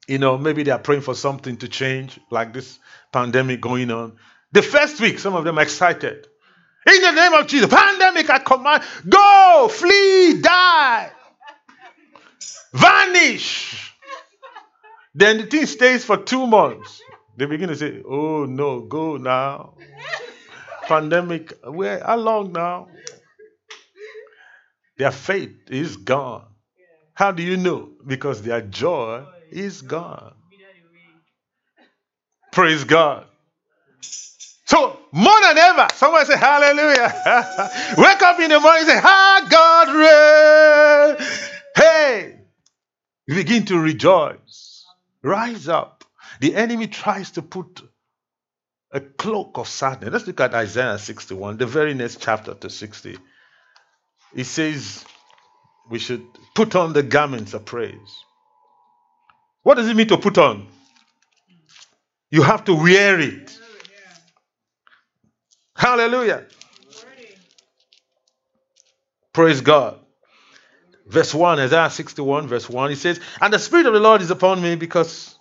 [0.07, 2.79] you know, maybe they are praying for something to change, like this
[3.11, 4.15] pandemic going on.
[4.53, 6.27] The first week, some of them are excited.
[6.87, 11.11] In the name of Jesus, pandemic, I command, go, flee, die,
[12.73, 13.93] vanish.
[15.13, 17.01] Then the thing stays for two months.
[17.35, 19.73] They begin to say, oh no, go now.
[20.83, 22.87] Pandemic, where, how long now?
[24.99, 26.45] Their faith is gone.
[27.13, 27.89] How do you know?
[28.05, 30.33] Because their joy is gone.
[32.51, 33.25] Praise God.
[34.01, 37.13] So, more than ever, someone say hallelujah.
[37.97, 41.27] Wake up in the morning and say, Ah, God reign.
[41.75, 42.39] Hey,
[43.25, 44.85] you begin to rejoice.
[45.23, 46.03] Rise up.
[46.41, 47.81] The enemy tries to put
[48.91, 50.11] a cloak of sadness.
[50.11, 53.17] Let's look at Isaiah 61, the very next chapter to 60.
[54.35, 55.05] It says
[55.89, 58.23] we should put on the garments of praise.
[59.63, 60.67] What does it mean to put on?
[62.31, 63.57] You have to wear it.
[65.75, 66.45] Hallelujah.
[69.33, 69.99] Praise God.
[71.07, 74.29] Verse 1, Isaiah 61, verse 1, he says, And the Spirit of the Lord is
[74.29, 75.35] upon me because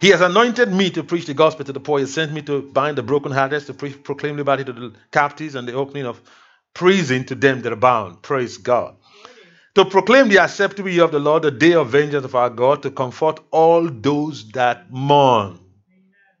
[0.00, 1.98] he has anointed me to preach the gospel to the poor.
[1.98, 5.72] He sent me to bind the brokenhearted, to proclaim liberty to the captives, and the
[5.72, 6.20] opening of
[6.74, 8.22] prison to them that are bound.
[8.22, 8.96] Praise God
[9.74, 12.82] to proclaim the acceptable year of the Lord, the day of vengeance of our God,
[12.82, 15.60] to comfort all those that mourn.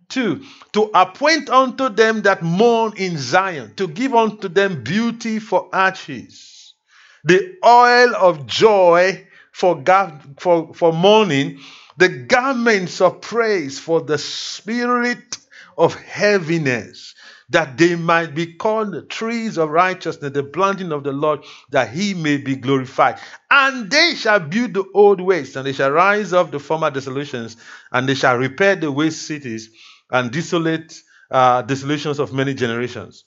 [0.08, 5.68] Two, to appoint unto them that mourn in Zion, to give unto them beauty for
[5.72, 6.74] ashes,
[7.22, 9.82] the oil of joy for,
[10.38, 11.60] for, for mourning,
[11.96, 15.38] the garments of praise for the spirit
[15.78, 17.14] of heaviness,
[17.50, 21.90] that they might be called the trees of righteousness, the planting of the Lord, that
[21.90, 23.18] he may be glorified.
[23.50, 27.56] And they shall build the old ways, and they shall rise up the former desolations,
[27.90, 29.70] and they shall repair the waste cities
[30.10, 33.24] and desolate uh, desolations of many generations.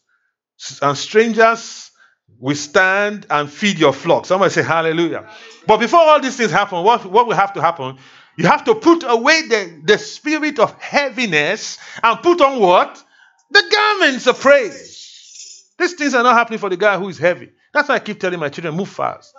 [0.81, 1.91] And strangers
[2.39, 4.25] will stand and feed your flock.
[4.25, 5.29] Somebody say hallelujah.
[5.67, 7.97] But before all these things happen, what, what will have to happen?
[8.37, 13.03] You have to put away the, the spirit of heaviness and put on what?
[13.51, 15.65] The garments of praise.
[15.77, 17.51] These things are not happening for the guy who is heavy.
[17.73, 19.33] That's why I keep telling my children, move fast.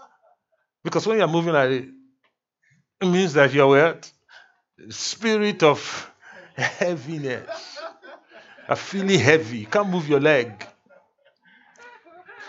[0.83, 1.89] Because when you're moving like it,
[3.01, 4.11] it means that you're what?
[4.91, 6.11] Spirit of
[6.57, 7.79] heaviness.
[8.69, 9.59] Are feeling heavy.
[9.59, 10.67] You can't move your leg.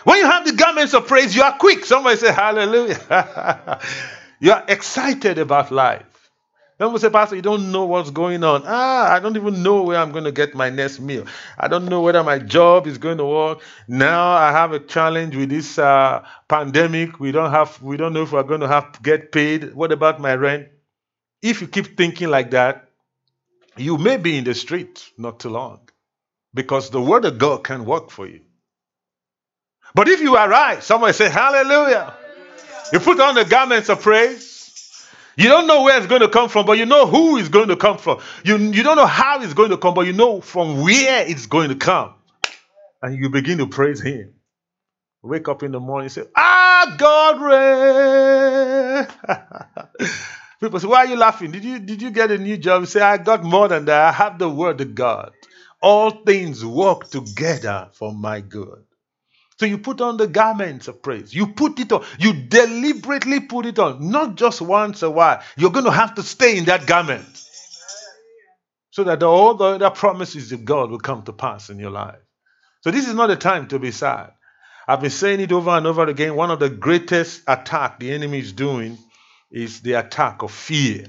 [0.04, 1.84] When you have the garments of praise, you are quick.
[1.84, 3.80] Somebody say hallelujah.
[4.40, 6.15] you are excited about life.
[6.78, 8.62] Don't say, Pastor, you don't know what's going on.
[8.66, 11.26] Ah, I don't even know where I'm going to get my next meal.
[11.58, 13.60] I don't know whether my job is going to work.
[13.88, 17.18] Now I have a challenge with this uh, pandemic.
[17.18, 19.74] We don't have, we don't know if we're going to have to get paid.
[19.74, 20.68] What about my rent?
[21.40, 22.90] If you keep thinking like that,
[23.78, 25.80] you may be in the street not too long
[26.54, 28.40] because the word of God can work for you.
[29.94, 32.14] But if you arise, someone say, Hallelujah.
[32.92, 34.55] You put on the garments of praise.
[35.36, 37.68] You don't know where it's going to come from, but you know who is going
[37.68, 38.20] to come from.
[38.44, 41.46] You, you don't know how it's going to come, but you know from where it's
[41.46, 42.14] going to come.
[43.02, 44.34] And you begin to praise Him.
[45.22, 47.36] Wake up in the morning and say, Ah, God.
[50.60, 51.50] People say, Why are you laughing?
[51.50, 52.82] Did you, did you get a new job?
[52.82, 54.08] You say, I got more than that.
[54.08, 55.32] I have the word of God.
[55.82, 58.84] All things work together for my good.
[59.58, 61.34] So you put on the garments of praise.
[61.34, 62.04] You put it on.
[62.18, 65.42] You deliberately put it on, not just once a while.
[65.56, 67.24] You're going to have to stay in that garment
[68.90, 72.18] so that all the other promises of God will come to pass in your life.
[72.82, 74.32] So this is not a time to be sad.
[74.86, 76.36] I've been saying it over and over again.
[76.36, 78.98] One of the greatest attack the enemy is doing
[79.50, 81.06] is the attack of fear.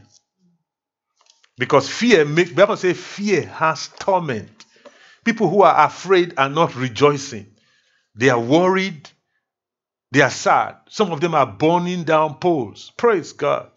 [1.58, 4.66] Because fear make Bible say fear has torment.
[5.24, 7.48] People who are afraid are not rejoicing.
[8.18, 9.10] They are worried.
[10.12, 10.78] They are sad.
[10.90, 12.92] Some of them are burning down poles.
[12.98, 13.70] Praise God.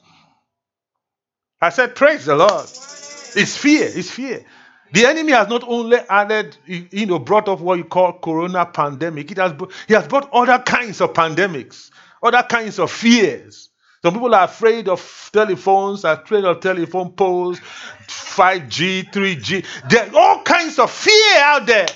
[1.61, 2.64] I said, Praise the Lord.
[2.64, 3.88] It's fear.
[3.93, 4.45] It's fear.
[4.93, 9.30] The enemy has not only added, you know, brought up what you call corona pandemic,
[9.30, 9.53] it has,
[9.86, 11.91] he has brought other kinds of pandemics,
[12.22, 13.68] other kinds of fears.
[14.03, 17.61] Some people are afraid of telephones, afraid of telephone poles,
[18.09, 19.64] 5G, 3G.
[19.88, 21.86] There are all kinds of fear out there.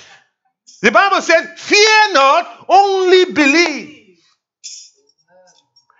[0.81, 4.17] The Bible says, Fear not, only believe.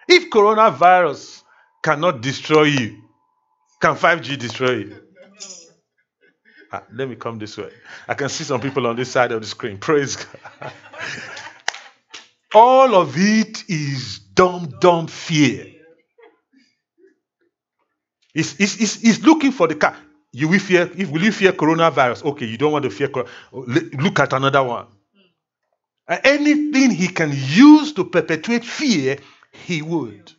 [0.07, 1.41] If coronavirus
[1.81, 3.03] cannot destroy you,
[3.81, 5.01] can 5G destroy you?
[6.71, 7.69] Ah, let me come this way.
[8.07, 9.77] I can see some people on this side of the screen.
[9.77, 10.71] Praise God.
[12.53, 15.67] All of it is dumb, dumb fear.
[18.33, 19.95] It's, it's, it's, it's looking for the car.
[20.35, 22.25] You will fear, if will you fear coronavirus?
[22.25, 23.09] Okay, you don't want to fear.
[23.53, 24.87] Look at another one.
[26.09, 29.17] Anything he can use to perpetuate fear,
[29.53, 30.33] he would.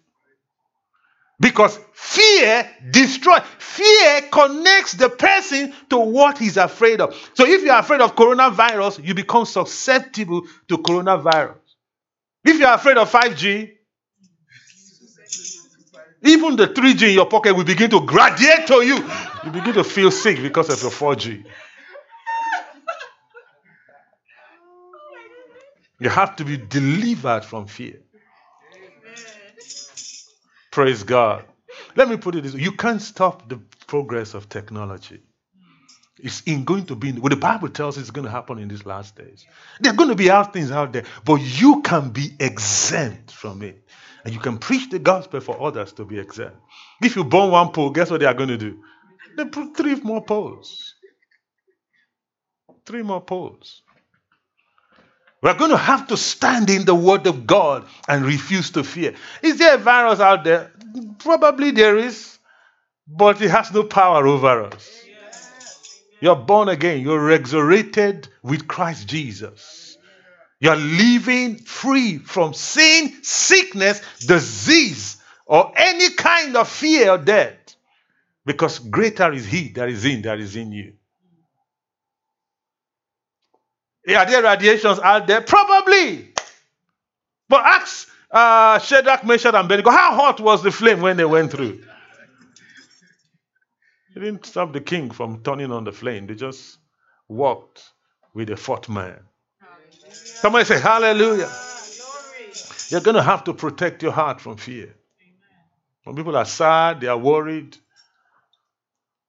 [1.40, 7.14] Because fear destroys, fear connects the person to what he's afraid of.
[7.32, 11.56] So if you're afraid of coronavirus, you become susceptible to coronavirus.
[12.44, 13.75] If you're afraid of 5G,
[16.28, 18.96] even the 3G in your pocket will begin to graduate to you.
[19.44, 21.44] You begin to feel sick because of your 4G.
[25.98, 28.00] You have to be delivered from fear.
[30.70, 31.44] Praise God.
[31.94, 33.56] Let me put it this way you can't stop the
[33.86, 35.20] progress of technology.
[36.18, 38.68] It's in going to be, what the Bible tells us is going to happen in
[38.68, 39.44] these last days.
[39.80, 43.62] There are going to be out things out there, but you can be exempt from
[43.62, 43.86] it.
[44.26, 46.56] And you can preach the gospel for others to be exempt.
[47.00, 48.82] If you burn one pole, guess what they are going to do?
[49.36, 50.96] They put three more poles.
[52.84, 53.82] Three more poles.
[55.40, 59.14] We're going to have to stand in the word of God and refuse to fear.
[59.42, 60.72] Is there a virus out there?
[61.20, 62.36] Probably there is,
[63.06, 65.04] but it has no power over us.
[66.18, 69.85] You're born again, you're resurrected with Christ Jesus.
[70.58, 77.76] You're living free from sin, sickness, disease, or any kind of fear or death.
[78.44, 80.94] Because greater is He that is in, that is in you.
[84.08, 85.40] Are there radiations out there?
[85.40, 86.32] Probably.
[87.48, 91.50] But ask uh, Shadrach, Meshach, and Abednego, how hot was the flame when they went
[91.50, 91.82] through?
[94.14, 96.26] They didn't stop the king from turning on the flame.
[96.26, 96.78] They just
[97.28, 97.82] walked
[98.32, 99.20] with the fourth man.
[100.24, 101.50] Somebody say, Hallelujah.
[102.88, 104.94] You're going to have to protect your heart from fear.
[106.04, 107.76] When people are sad, they are worried,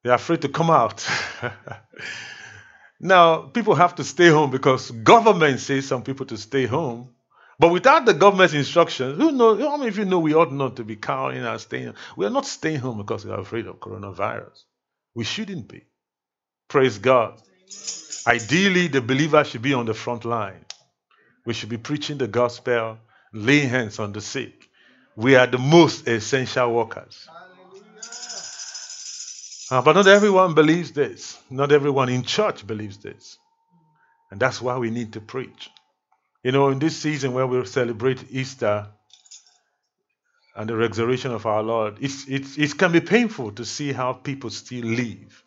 [0.03, 1.07] they're afraid to come out.
[2.99, 7.09] now, people have to stay home because government says some people to stay home.
[7.59, 9.59] But without the government's instructions, who knows?
[9.59, 11.95] How many of you know we ought not to be cowering and staying?
[12.15, 14.63] We are not staying home because we are afraid of coronavirus.
[15.15, 15.83] We shouldn't be.
[16.67, 17.41] Praise God.
[18.27, 20.66] Ideally, the believer should be on the front line.
[21.47, 22.97] We should be preaching the gospel,
[23.31, 24.69] laying hands on the sick.
[25.15, 27.25] We are the most essential workers.
[29.71, 31.39] Uh, but not everyone believes this.
[31.49, 33.37] Not everyone in church believes this.
[34.29, 35.69] And that's why we need to preach.
[36.43, 38.89] You know, in this season where we celebrate Easter,
[40.53, 44.11] and the resurrection of our Lord, it's, it's, it can be painful to see how
[44.11, 45.43] people still live.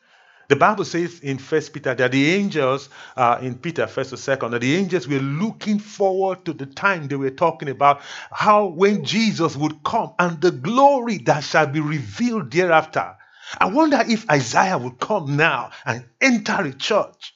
[0.50, 4.52] The Bible says in First Peter that the angels, uh, in Peter, first or second,
[4.52, 9.04] that the angels were looking forward to the time they were talking about how when
[9.06, 13.16] Jesus would come and the glory that shall be revealed thereafter.
[13.60, 17.34] I wonder if Isaiah would come now and enter a church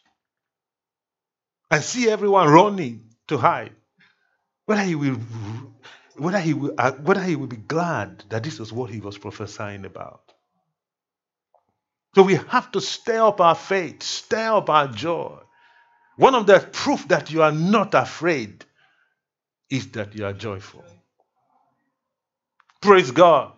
[1.71, 3.75] and see everyone running to hide.
[4.67, 5.19] Whether he will,
[6.17, 9.19] whether he will, uh, whether he will be glad that this was what he was
[9.19, 10.34] prophesying about.
[12.15, 15.39] So we have to stir up our faith, stir up our joy.
[16.17, 18.65] One of the proof that you are not afraid
[19.69, 20.85] is that you are joyful.
[22.81, 23.53] Praise God.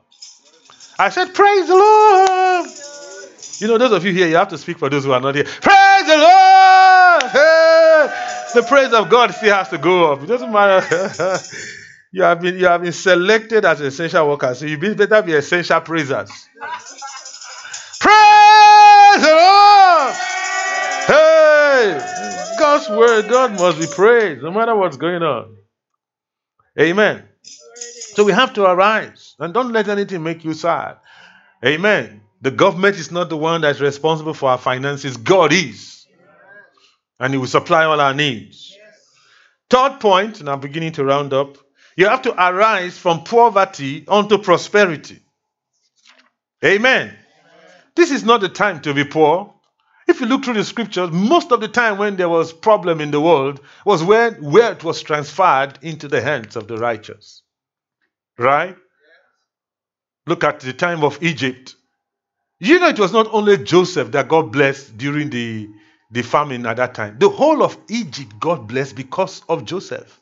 [0.98, 2.70] I said, Praise the Lord.
[3.58, 5.34] You know, those of you here, you have to speak for those who are not
[5.34, 5.44] here.
[5.44, 7.22] Praise the Lord.
[7.32, 8.32] Hey!
[8.54, 10.22] The praise of God still has to go up.
[10.22, 11.38] It doesn't matter.
[12.12, 15.80] you have been you have been selected as essential workers, so you better be essential
[15.80, 16.30] praisers.
[18.00, 18.35] Praise
[21.76, 25.56] Hey, God's word, God must be praised, no matter what's going on.
[26.80, 27.22] Amen.
[28.14, 30.96] So we have to arise and don't let anything make you sad.
[31.62, 32.22] Amen.
[32.40, 36.06] The government is not the one that's responsible for our finances, God is.
[37.20, 38.74] And He will supply all our needs.
[39.68, 41.58] Third point, and I'm beginning to round up
[41.94, 45.20] you have to arise from poverty unto prosperity.
[46.64, 47.14] Amen.
[47.94, 49.55] This is not the time to be poor.
[50.06, 53.10] If you look through the scriptures, most of the time when there was problem in
[53.10, 57.42] the world was when wealth was transferred into the hands of the righteous.
[58.38, 58.76] Right?
[60.26, 61.74] Look at the time of Egypt.
[62.58, 65.68] You know, it was not only Joseph that God blessed during the,
[66.10, 67.18] the famine at that time.
[67.18, 70.20] The whole of Egypt God blessed because of Joseph.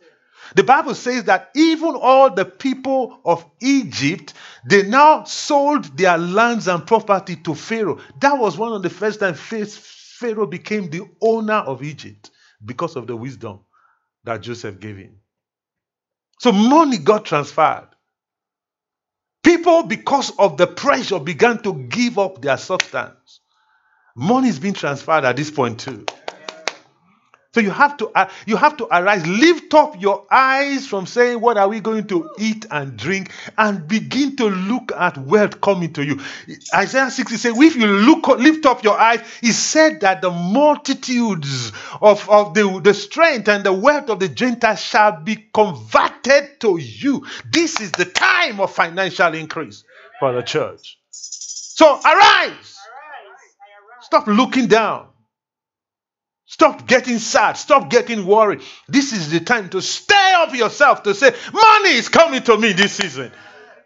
[0.54, 4.34] The Bible says that even all the people of Egypt,
[4.66, 7.98] they now sold their lands and property to Pharaoh.
[8.20, 12.30] That was one of the first times Pharaoh became the owner of Egypt
[12.64, 13.60] because of the wisdom
[14.24, 15.16] that Joseph gave him.
[16.40, 17.88] So money got transferred.
[19.42, 23.40] People, because of the pressure, began to give up their substance.
[24.16, 26.06] Money is being transferred at this point too.
[27.54, 31.40] So you have to uh, you have to arise, lift up your eyes from saying,
[31.40, 35.92] "What are we going to eat and drink?" and begin to look at wealth coming
[35.92, 36.20] to you.
[36.74, 41.70] Isaiah 60 says, "If you look lift up your eyes," he said that the multitudes
[42.02, 46.76] of, of the, the strength and the wealth of the Gentiles shall be converted to
[46.76, 47.24] you.
[47.52, 49.84] This is the time of financial increase
[50.18, 50.98] for the church.
[51.12, 52.78] So arise.
[54.00, 55.13] Stop looking down.
[56.54, 57.54] Stop getting sad.
[57.54, 58.62] Stop getting worried.
[58.86, 62.72] This is the time to stir up yourself to say, Money is coming to me
[62.72, 63.32] this season.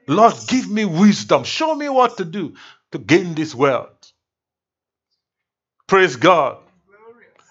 [0.06, 1.44] Lord, give me wisdom.
[1.44, 2.56] Show me what to do
[2.92, 4.12] to gain this wealth.
[5.86, 6.58] Praise God.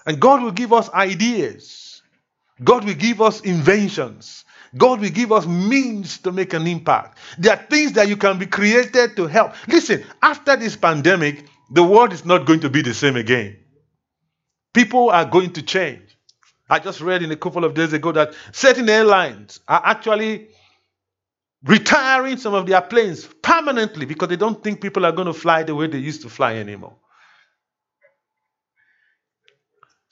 [0.06, 2.04] And God will give us ideas.
[2.64, 4.46] God will give us inventions.
[4.78, 7.18] God will give us means to make an impact.
[7.40, 9.56] There are things that you can be created to help.
[9.68, 13.58] Listen, after this pandemic, the world is not going to be the same again.
[14.78, 16.16] People are going to change.
[16.70, 20.50] I just read in a couple of days ago that certain airlines are actually
[21.64, 25.64] retiring some of their planes permanently because they don't think people are going to fly
[25.64, 26.94] the way they used to fly anymore.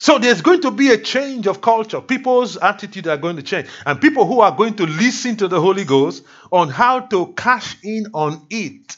[0.00, 2.00] So there's going to be a change of culture.
[2.00, 3.68] People's attitude are going to change.
[3.86, 7.76] And people who are going to listen to the Holy Ghost on how to cash
[7.84, 8.96] in on it,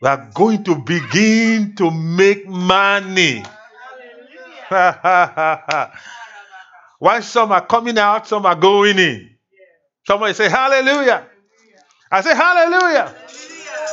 [0.00, 3.42] we are going to begin to make money.
[6.98, 9.30] Why some are coming out, some are going in.
[10.06, 11.26] Somebody say hallelujah.
[12.10, 13.14] I say hallelujah.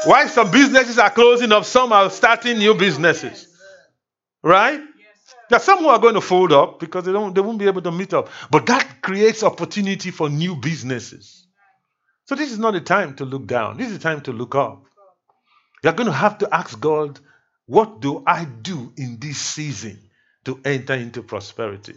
[0.05, 3.47] Why some businesses are closing up, some are starting new businesses.
[4.41, 4.79] Right?
[5.49, 7.65] There are some who are going to fold up because they don't they won't be
[7.65, 8.29] able to meet up.
[8.49, 11.47] But that creates opportunity for new businesses.
[12.25, 13.77] So this is not a time to look down.
[13.77, 14.85] This is a time to look up.
[15.83, 17.19] You're going to have to ask God,
[17.65, 19.99] what do I do in this season?
[20.49, 21.93] To enter into prosperity.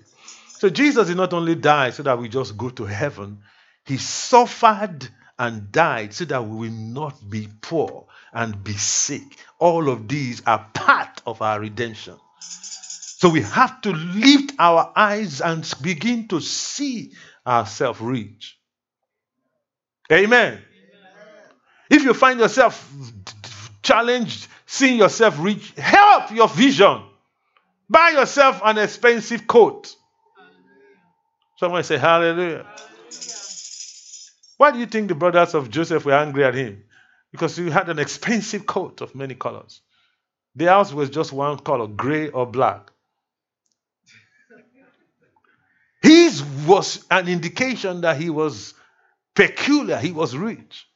[0.58, 3.38] So Jesus did not only die so that we just go to heaven,
[3.86, 9.22] he suffered and died so that we will not be poor and be sick.
[9.58, 12.16] All of these are part of our redemption.
[12.40, 17.12] So we have to lift our eyes and begin to see
[17.46, 18.58] ourselves rich.
[20.12, 20.52] Amen.
[20.52, 20.62] Amen.
[21.88, 22.92] If you find yourself
[23.82, 27.02] challenged, seeing yourself rich, help your vision.
[27.92, 29.94] Buy yourself an expensive coat.
[31.58, 32.66] Someone say hallelujah.
[34.56, 36.84] Why do you think the brothers of Joseph were angry at him?
[37.32, 39.82] Because he had an expensive coat of many colors.
[40.56, 42.90] The house was just one color, gray or black.
[46.00, 48.72] His was an indication that he was
[49.34, 50.88] peculiar, he was rich.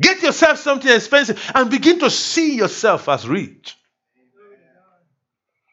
[0.00, 3.76] Get yourself something expensive and begin to see yourself as rich.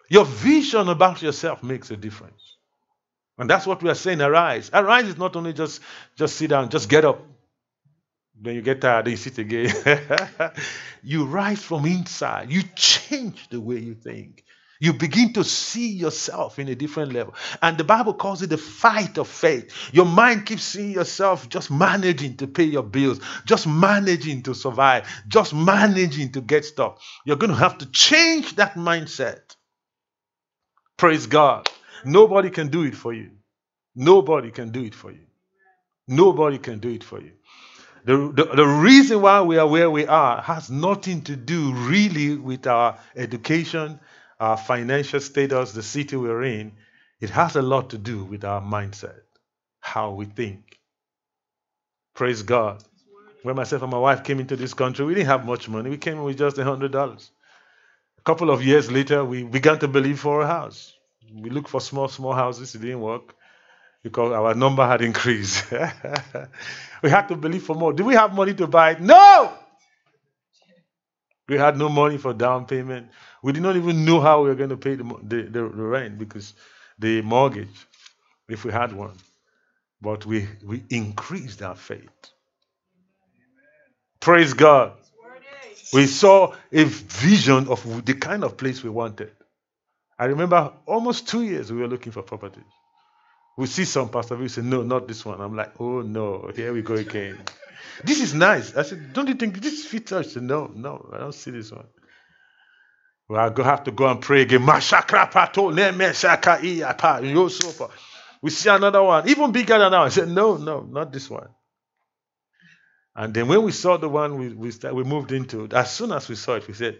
[0.09, 2.57] Your vision about yourself makes a difference.
[3.37, 4.69] And that's what we are saying arise.
[4.73, 5.81] Arise is not only just,
[6.15, 7.21] just sit down, just get up.
[8.41, 9.73] When you get tired, then you sit again.
[11.03, 12.51] you rise from inside.
[12.51, 14.43] You change the way you think.
[14.79, 17.33] You begin to see yourself in a different level.
[17.61, 19.73] And the Bible calls it the fight of faith.
[19.93, 25.07] Your mind keeps seeing yourself just managing to pay your bills, just managing to survive,
[25.29, 27.01] just managing to get stuff.
[27.25, 29.54] You're going to have to change that mindset.
[30.97, 31.69] Praise God.
[32.05, 33.31] Nobody can do it for you.
[33.95, 35.25] Nobody can do it for you.
[36.07, 37.31] Nobody can do it for you.
[38.05, 42.35] The, the, the reason why we are where we are has nothing to do really
[42.37, 43.99] with our education
[44.39, 46.73] our financial status, the city we're in,
[47.21, 49.21] it has a lot to do with our mindset,
[49.79, 50.79] how we think.
[52.13, 52.83] Praise God.
[53.43, 55.89] When myself and my wife came into this country, we didn't have much money.
[55.89, 57.29] We came with just a $100.
[58.25, 60.93] Couple of years later, we began to believe for a house.
[61.33, 62.75] We looked for small, small houses.
[62.75, 63.35] It didn't work
[64.03, 65.65] because our number had increased.
[67.03, 67.93] we had to believe for more.
[67.93, 69.01] Do we have money to buy it?
[69.01, 69.53] No!
[71.47, 73.09] We had no money for down payment.
[73.43, 75.83] We did not even know how we were going to pay the, the, the, the
[75.83, 76.53] rent because
[76.97, 77.87] the mortgage,
[78.49, 79.17] if we had one.
[80.01, 82.09] But we, we increased our faith.
[84.19, 84.93] Praise God.
[85.93, 89.31] We saw a vision of the kind of place we wanted.
[90.19, 92.63] I remember almost two years we were looking for properties.
[93.57, 95.41] We see some pastor, we say, No, not this one.
[95.41, 97.39] I'm like, Oh no, here we go again.
[98.03, 98.75] This is nice.
[98.75, 100.33] I said, Don't you think this fits us?
[100.33, 101.85] Said, no, no, I don't see this one.
[103.29, 104.65] Well, I have to go and pray again.
[108.41, 110.01] We see another one, even bigger than that.
[110.01, 111.49] I said, No, no, not this one.
[113.15, 116.11] And then when we saw the one we, we, start, we moved into, as soon
[116.11, 116.99] as we saw it, we said,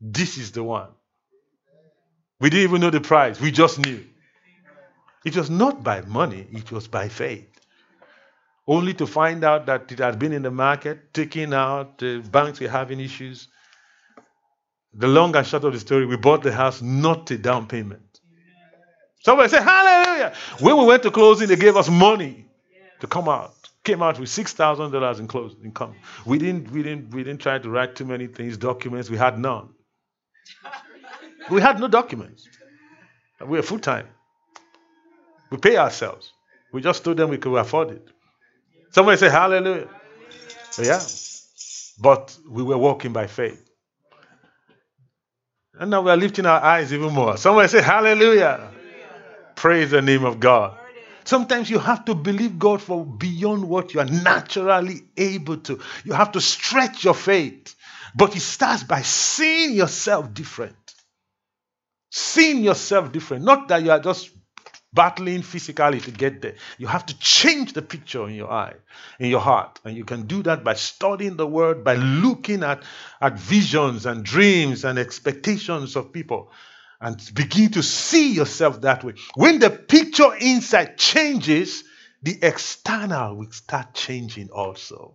[0.00, 0.88] This is the one.
[2.40, 4.04] We didn't even know the price, we just knew.
[5.24, 7.50] It was not by money, it was by faith
[8.70, 12.60] only to find out that it had been in the market, taking out, the banks
[12.60, 13.48] were having issues.
[14.94, 18.20] The long and short of the story, we bought the house not a down payment.
[19.24, 20.34] Somebody said, Hallelujah.
[20.60, 22.46] When we went to closing, they gave us money
[23.00, 23.59] to come out.
[23.84, 25.94] Came out with six thousand dollars in closing income.
[26.26, 29.08] We didn't, we didn't, we didn't try to write too many things, documents.
[29.08, 29.70] We had none.
[31.50, 32.46] We had no documents.
[33.40, 34.06] We were full time.
[35.50, 36.32] We pay ourselves.
[36.72, 38.06] We just told them we could afford it.
[38.90, 39.88] Somebody say hallelujah.
[40.78, 41.00] Yeah.
[41.98, 43.66] But we were walking by faith.
[45.78, 47.36] And now we are lifting our eyes even more.
[47.36, 48.70] Somebody say hallelujah.
[48.70, 48.72] hallelujah.
[49.56, 50.78] Praise the name of God.
[51.24, 55.80] Sometimes you have to believe God for beyond what you are naturally able to.
[56.04, 57.74] You have to stretch your faith.
[58.14, 60.74] But it starts by seeing yourself different.
[62.10, 63.44] Seeing yourself different.
[63.44, 64.30] Not that you are just
[64.92, 66.56] battling physically to get there.
[66.78, 68.74] You have to change the picture in your eye,
[69.20, 69.78] in your heart.
[69.84, 72.82] And you can do that by studying the word, by looking at,
[73.20, 76.50] at visions and dreams and expectations of people
[77.00, 79.14] and begin to see yourself that way.
[79.34, 81.84] When the picture inside changes,
[82.22, 85.14] the external will start changing also.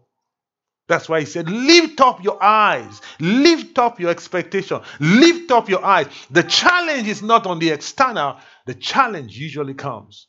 [0.88, 5.84] That's why he said, Lift up your eyes, lift up your expectation, lift up your
[5.84, 6.08] eyes.
[6.30, 10.28] The challenge is not on the external, the challenge usually comes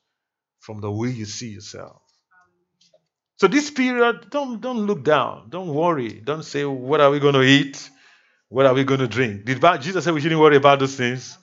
[0.61, 2.01] from the way you see yourself.
[3.37, 7.35] So this period, don't don't look down, don't worry, don't say, What are we going
[7.35, 7.91] to eat?
[8.49, 9.45] What are we going to drink?
[9.45, 11.37] Did Jesus say we shouldn't worry about those things?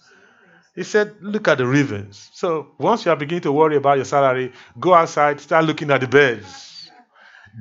[0.76, 2.30] He said, Look at the ravens.
[2.34, 6.02] So once you are beginning to worry about your salary, go outside, start looking at
[6.02, 6.90] the birds.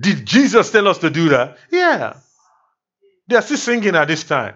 [0.00, 1.58] Did Jesus tell us to do that?
[1.70, 2.16] Yeah.
[3.28, 4.54] They are still singing at this time.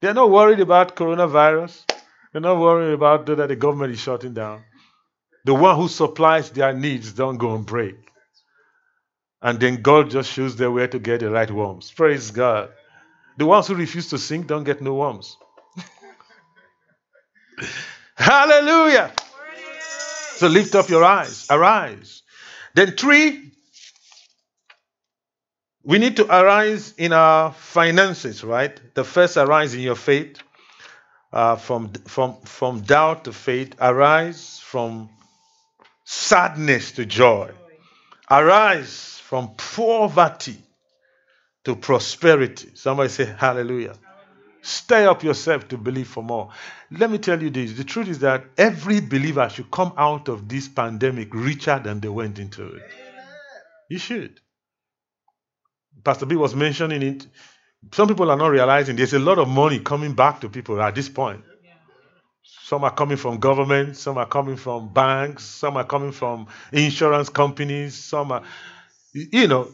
[0.00, 1.84] They're not worried about coronavirus.
[2.32, 4.64] They're not worried about that the government is shutting down.
[5.44, 7.96] The one who supplies their needs don't go and break.
[9.42, 11.90] And then God just shows them where to get the right worms.
[11.92, 12.70] Praise God.
[13.38, 15.36] The ones who refuse to sing don't get no worms.
[18.16, 19.12] Hallelujah.
[20.36, 21.46] So lift up your eyes.
[21.50, 22.22] Arise.
[22.74, 23.52] Then three,
[25.82, 28.78] we need to arise in our finances, right?
[28.94, 30.38] The first arise in your faith,
[31.32, 35.08] uh, from, from, from doubt to faith, arise from
[36.04, 37.50] sadness to joy,
[38.30, 40.56] Arise from poverty
[41.64, 42.70] to prosperity.
[42.74, 43.94] Somebody say hallelujah.
[44.62, 46.50] Stir up yourself to believe for more.
[46.90, 50.48] Let me tell you this the truth is that every believer should come out of
[50.48, 52.82] this pandemic richer than they went into it.
[53.88, 54.40] You should.
[56.04, 57.26] Pastor B was mentioning it.
[57.92, 60.94] Some people are not realizing there's a lot of money coming back to people at
[60.94, 61.42] this point.
[62.42, 67.28] Some are coming from government, some are coming from banks, some are coming from insurance
[67.28, 68.42] companies, some are,
[69.12, 69.68] you know,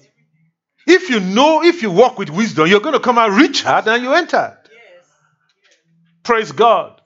[0.86, 4.02] if you know, if you walk with wisdom, you're going to come out richer than
[4.02, 4.56] you entered.
[6.26, 7.00] Praise God.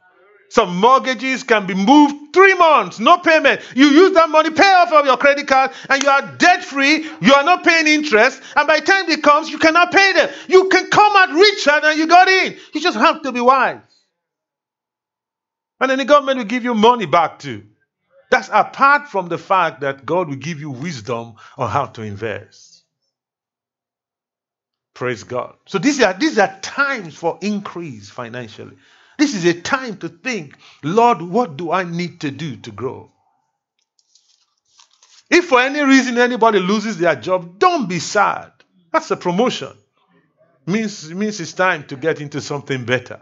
[0.48, 3.60] Some mortgages can be moved three months, no payment.
[3.76, 7.04] You use that money, pay off of your credit card, and you are debt free.
[7.20, 8.42] You are not paying interest.
[8.56, 10.30] And by the time it comes, you cannot pay them.
[10.48, 12.56] You can come out richer than you got in.
[12.72, 13.82] You just have to be wise.
[15.80, 17.64] And then the government will give you money back too.
[18.30, 22.82] That's apart from the fact that God will give you wisdom on how to invest.
[24.94, 25.56] Praise God.
[25.66, 28.76] So these are these are times for increase financially.
[29.20, 33.12] This is a time to think, Lord, what do I need to do to grow?
[35.28, 38.50] If for any reason anybody loses their job, don't be sad.
[38.90, 39.76] That's a promotion.
[40.64, 43.20] Means means it's time to get into something better.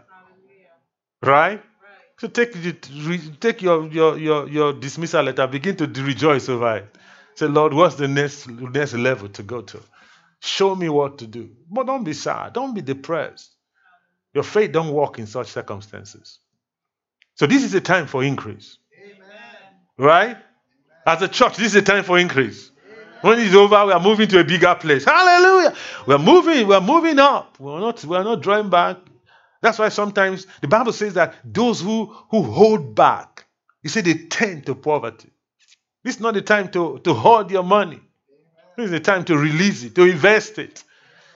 [1.21, 1.61] Right?
[2.17, 2.55] So take
[3.41, 6.97] take your, your, your, your dismissal letter, begin to rejoice over it.
[7.35, 9.81] Say, Lord, what's the next next level to go to?
[10.39, 11.49] Show me what to do.
[11.69, 12.53] But don't be sad.
[12.53, 13.53] Don't be depressed.
[14.33, 16.39] Your faith don't work in such circumstances.
[17.35, 18.77] So this is a time for increase.
[19.01, 19.17] Amen.
[19.97, 20.37] Right?
[21.05, 22.71] As a church, this is a time for increase.
[23.21, 25.03] When it's over, we are moving to a bigger place.
[25.03, 25.75] Hallelujah.
[26.05, 27.59] We're moving, we're moving up.
[27.59, 28.97] We're not, we're not drawing back.
[29.61, 33.45] That's why sometimes the Bible says that those who, who hold back,
[33.83, 35.31] you say they tend to poverty.
[36.03, 37.99] This is not the time to, to hoard your money.
[38.77, 40.83] This is the time to release it, to invest it.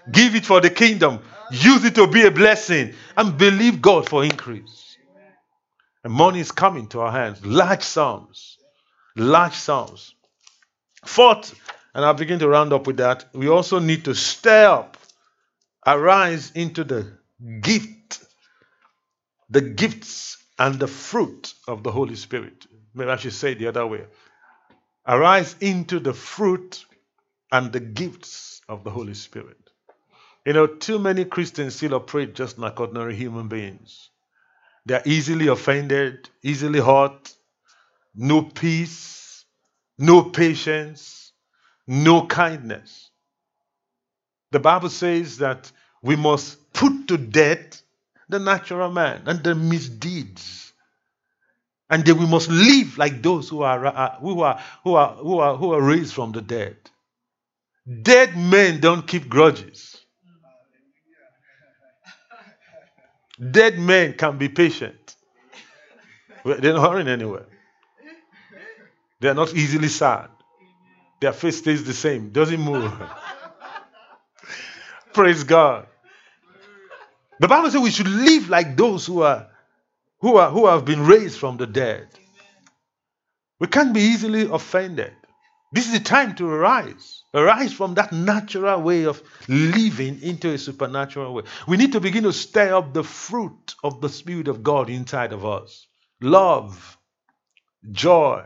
[0.09, 1.19] Give it for the kingdom.
[1.51, 4.97] Use it to be a blessing and believe God for increase.
[6.03, 7.45] And money is coming to our hands.
[7.45, 8.57] Large sums.
[9.15, 10.15] Large sums.
[11.05, 11.53] Fourth,
[11.93, 14.97] and I'll begin to round up with that, we also need to stir up,
[15.85, 17.17] arise into the
[17.61, 18.23] gift,
[19.49, 22.65] the gifts and the fruit of the Holy Spirit.
[22.93, 24.05] Maybe I should say the other way.
[25.05, 26.85] Arise into the fruit
[27.51, 29.62] and the gifts of the Holy Spirit.
[30.45, 34.09] You know, too many Christians still operate just like ordinary human beings.
[34.85, 37.33] They're easily offended, easily hurt,
[38.15, 39.45] no peace,
[39.97, 41.31] no patience,
[41.87, 43.09] no kindness.
[44.51, 45.71] The Bible says that
[46.01, 47.81] we must put to death
[48.27, 50.73] the natural man and the misdeeds.
[51.89, 55.39] And then we must live like those who are, uh, who are, who are, who
[55.39, 56.77] are, who are raised from the dead.
[58.01, 60.02] Dead men don't keep grudges.
[63.51, 65.15] Dead men can be patient.
[66.45, 67.45] They're not hurrying anywhere.
[69.19, 70.29] They are not easily sad.
[71.21, 72.91] Their face stays the same, doesn't move.
[75.13, 75.87] Praise God.
[77.39, 79.47] The Bible says we should live like those who are
[80.19, 82.07] who are who have been raised from the dead.
[83.59, 85.13] We can't be easily offended.
[85.73, 87.23] This is the time to arise.
[87.33, 91.43] Arise from that natural way of living into a supernatural way.
[91.67, 95.33] We need to begin to stir up the fruit of the Spirit of God inside
[95.33, 95.87] of us
[96.21, 96.97] love,
[97.91, 98.45] joy.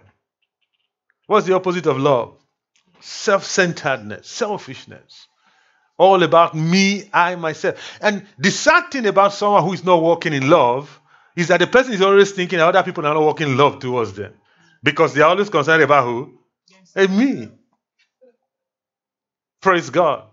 [1.28, 2.38] What's the opposite of love?
[3.02, 5.28] Self centeredness, selfishness.
[5.98, 8.00] All about me, I, myself.
[8.00, 11.02] And the sad thing about someone who is not walking in love
[11.36, 14.14] is that the person is always thinking other people are not walking in love towards
[14.14, 14.34] them.
[14.82, 16.37] Because they're always concerned about who?
[17.06, 17.50] Me.
[19.62, 20.24] Praise God.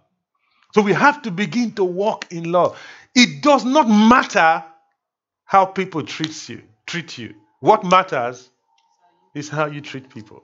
[0.74, 2.78] So we have to begin to walk in love.
[3.15, 4.65] It does not matter
[5.45, 7.35] how people treat you, treat you.
[7.61, 8.51] What matters
[9.35, 10.43] is how you treat people.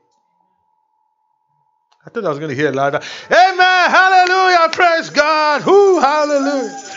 [2.07, 3.01] I thought I was going to hear louder.
[3.31, 3.91] Amen.
[3.91, 4.69] Hallelujah.
[4.73, 5.63] Praise God.
[5.63, 6.01] Who?
[6.01, 6.91] Hallelujah.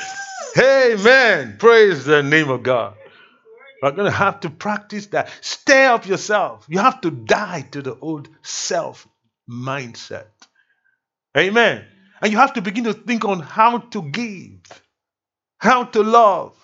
[0.57, 1.55] Amen.
[1.57, 2.95] Praise the name of God.
[3.81, 5.29] We're going to have to practice that.
[5.41, 6.65] Stay up yourself.
[6.69, 9.07] You have to die to the old self
[9.49, 10.27] mindset.
[11.37, 11.85] Amen.
[12.21, 14.61] And you have to begin to think on how to give,
[15.57, 16.55] how to love.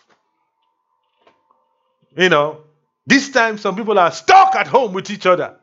[2.18, 2.62] You know,
[3.06, 5.56] this time some people are stuck at home with each other.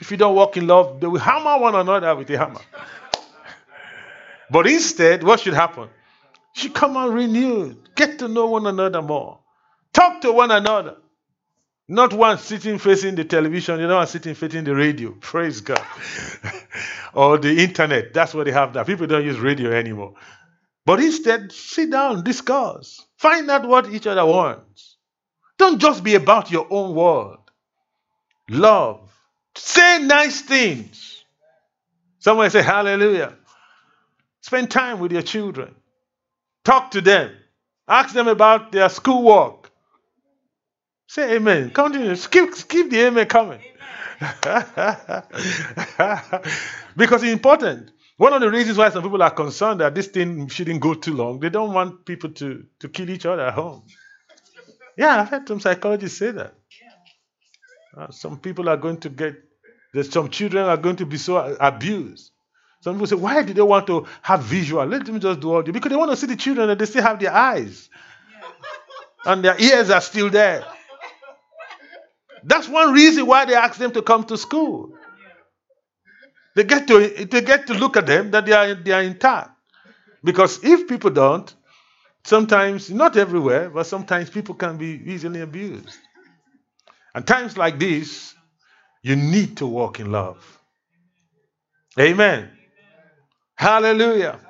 [0.00, 2.60] If you don't walk in love, they will hammer one another with a hammer.
[4.50, 5.88] but instead, what should happen?
[6.54, 9.40] You should come out renewed, get to know one another more,
[9.92, 10.96] talk to one another.
[11.86, 15.10] Not one sitting facing the television, the other one sitting facing the radio.
[15.20, 15.84] Praise God.
[17.14, 18.14] or the internet.
[18.14, 18.84] That's what they have now.
[18.84, 20.14] People don't use radio anymore.
[20.86, 24.96] But instead, sit down, discuss, find out what each other wants.
[25.56, 27.38] Don't just be about your own world.
[28.50, 29.10] Love.
[29.56, 31.24] Say nice things.
[32.18, 33.34] Someone say hallelujah.
[34.40, 35.74] Spend time with your children.
[36.64, 37.30] Talk to them.
[37.86, 39.63] Ask them about their schoolwork.
[41.06, 41.70] Say amen.
[41.70, 42.16] Continue.
[42.16, 43.60] Keep, keep the amen coming.
[46.96, 47.90] because it's important.
[48.16, 51.14] One of the reasons why some people are concerned that this thing shouldn't go too
[51.14, 53.82] long, they don't want people to, to kill each other at home.
[54.96, 56.54] Yeah, I've heard some psychologists say that.
[57.96, 59.36] Uh, some people are going to get,
[59.92, 62.30] there's some children are going to be so abused.
[62.80, 64.84] Some people say, why do they want to have visual?
[64.84, 65.72] Let them just do audio.
[65.72, 67.88] Because they want to see the children and they still have their eyes.
[69.24, 70.64] And their ears are still there.
[72.44, 74.92] That's one reason why they ask them to come to school.
[76.54, 79.50] They get to, they get to look at them that they are, they are intact.
[80.22, 81.52] Because if people don't,
[82.24, 85.98] sometimes, not everywhere, but sometimes people can be easily abused.
[87.14, 88.34] And times like this,
[89.02, 90.60] you need to walk in love.
[91.98, 92.50] Amen.
[93.56, 94.40] Hallelujah.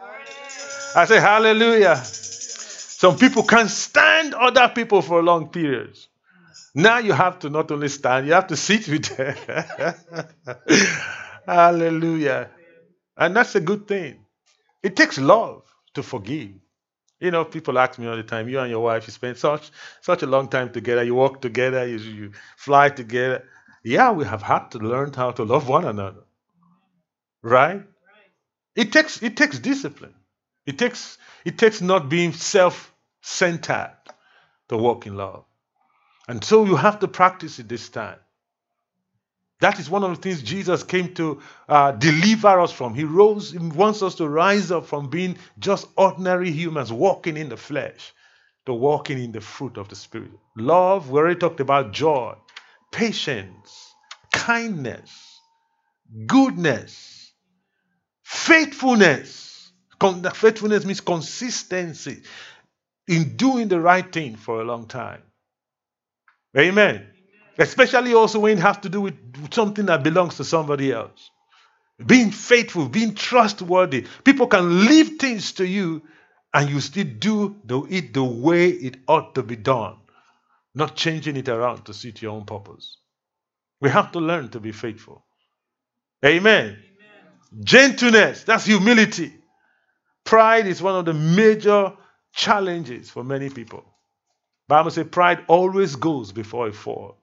[0.96, 1.96] I say hallelujah.
[1.96, 6.08] Some people can't stand other people for long periods.
[6.74, 9.94] Now you have to not only stand, you have to sit with them.
[11.46, 12.50] hallelujah.
[13.16, 14.24] And that's a good thing.
[14.82, 15.62] It takes love
[15.94, 16.50] to forgive.
[17.20, 19.70] You know, people ask me all the time, you and your wife, you spend such
[20.02, 23.44] such a long time together, you walk together, you, you fly together.
[23.84, 26.24] Yeah, we have had to learn how to love one another.
[27.42, 27.82] Right?
[28.74, 30.14] It takes it takes discipline.
[30.66, 33.96] It takes it takes not being self-centered
[34.68, 35.44] to walk in love.
[36.28, 38.18] And so you have to practice it this time.
[39.60, 42.94] That is one of the things Jesus came to uh, deliver us from.
[42.94, 47.48] He rose, he wants us to rise up from being just ordinary humans walking in
[47.48, 48.12] the flesh
[48.66, 50.30] to walking in the fruit of the Spirit.
[50.56, 52.34] Love, we already talked about joy,
[52.92, 53.94] patience,
[54.32, 55.40] kindness,
[56.26, 57.32] goodness,
[58.24, 59.72] faithfulness.
[60.00, 62.22] Con- faithfulness means consistency
[63.08, 65.22] in doing the right thing for a long time.
[66.56, 67.06] Amen.
[67.58, 71.30] Especially also when it has to do with something that belongs to somebody else.
[72.04, 74.06] Being faithful, being trustworthy.
[74.24, 76.02] People can leave things to you
[76.52, 77.56] and you still do
[77.90, 79.96] it the way it ought to be done,
[80.74, 82.98] not changing it around to suit your own purpose.
[83.80, 85.24] We have to learn to be faithful.
[86.24, 86.64] Amen.
[86.66, 87.64] Amen.
[87.64, 89.32] Gentleness, that's humility.
[90.24, 91.92] Pride is one of the major
[92.32, 93.84] challenges for many people.
[94.68, 97.18] Bible says pride always goes before a fall.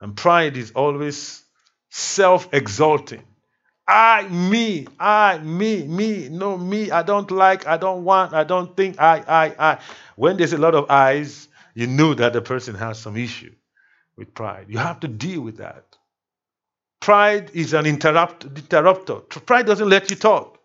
[0.00, 1.42] And pride is always
[1.90, 3.22] self exalting.
[3.86, 8.76] I, me, I, me, me, no, me, I don't like, I don't want, I don't
[8.76, 9.78] think, I, I, I.
[10.14, 13.52] When there's a lot of eyes, you know that the person has some issue
[14.16, 14.66] with pride.
[14.68, 15.84] You have to deal with that.
[17.00, 19.16] Pride is an interrupt, interrupter.
[19.16, 20.58] Pride doesn't let you talk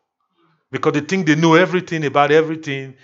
[0.72, 2.96] because they think they know everything about everything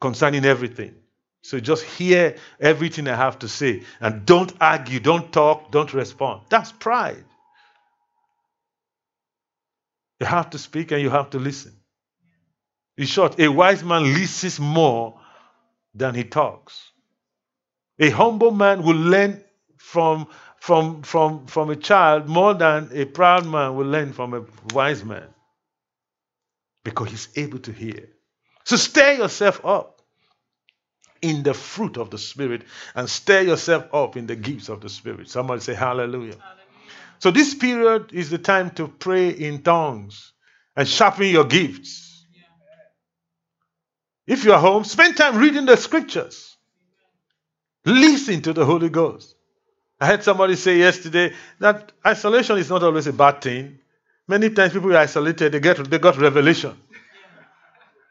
[0.00, 0.94] concerning everything.
[1.42, 6.42] So just hear everything I have to say and don't argue, don't talk, don't respond.
[6.50, 7.24] That's pride.
[10.20, 11.72] You have to speak and you have to listen.
[12.98, 15.18] In short, a wise man listens more
[15.94, 16.90] than he talks.
[17.98, 19.42] A humble man will learn
[19.78, 24.44] from, from, from, from a child more than a proud man will learn from a
[24.74, 25.26] wise man
[26.84, 28.08] because he's able to hear.
[28.64, 29.99] So stir yourself up
[31.22, 32.62] in the fruit of the Spirit
[32.94, 35.28] and stir yourself up in the gifts of the Spirit.
[35.28, 36.36] Somebody say hallelujah.
[36.36, 36.36] hallelujah.
[37.18, 40.32] So, this period is the time to pray in tongues
[40.76, 42.24] and sharpen your gifts.
[44.26, 46.56] If you are home, spend time reading the scriptures.
[47.84, 49.34] Listen to the Holy Ghost.
[50.00, 53.78] I heard somebody say yesterday that isolation is not always a bad thing.
[54.26, 56.76] Many times people are isolated, they get they got revelation.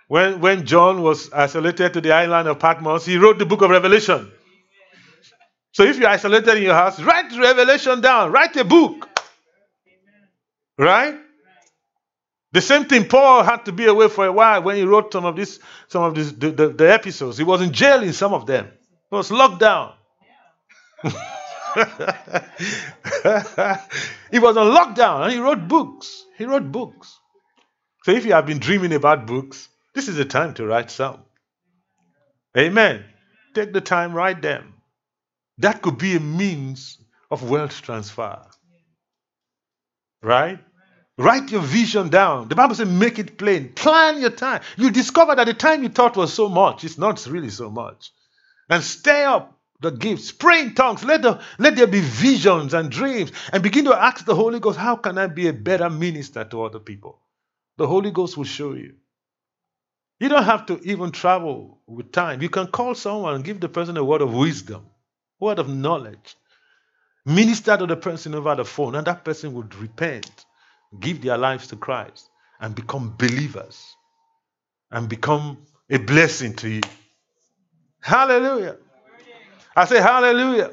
[0.10, 3.70] When, when John was isolated to the island of Patmos, he wrote the book of
[3.70, 4.32] Revelation.
[5.72, 9.08] So if you're isolated in your house, write Revelation down, write a book.
[10.80, 11.16] Right?
[12.52, 15.26] The same thing, Paul had to be away for a while when he wrote some
[15.26, 15.60] of this,
[15.90, 17.38] some of this, the, the, the epistles.
[17.38, 18.68] He was in jail in some of them.
[19.12, 19.94] He was locked down.
[21.04, 21.12] he
[24.40, 26.26] was on lockdown and he wrote books.
[26.36, 27.16] He wrote books.
[28.06, 31.20] So if you have been dreaming about books, this is the time to write some.
[32.58, 33.04] Amen.
[33.54, 34.74] Take the time, write them.
[35.60, 36.98] That could be a means
[37.30, 38.42] of wealth transfer.
[40.22, 40.60] Right?
[41.18, 42.48] Write your vision down.
[42.48, 43.74] The Bible says, make it plain.
[43.74, 44.62] Plan your time.
[44.78, 48.12] You discover that the time you thought was so much, it's not really so much.
[48.70, 50.32] And stay up the gifts.
[50.32, 51.04] Pray in tongues.
[51.04, 53.32] Let, the, let there be visions and dreams.
[53.52, 56.64] And begin to ask the Holy Ghost, how can I be a better minister to
[56.64, 57.20] other people?
[57.78, 58.96] The Holy Ghost will show you.
[60.20, 62.42] You don't have to even travel with time.
[62.42, 64.86] You can call someone and give the person a word of wisdom,
[65.40, 66.36] word of knowledge.
[67.26, 70.46] Minister to the person over the phone, and that person would repent,
[71.00, 72.30] give their lives to Christ,
[72.60, 73.96] and become believers
[74.92, 75.58] and become
[75.90, 76.82] a blessing to you.
[78.02, 78.78] Hallelujah.
[79.76, 80.72] I say hallelujah.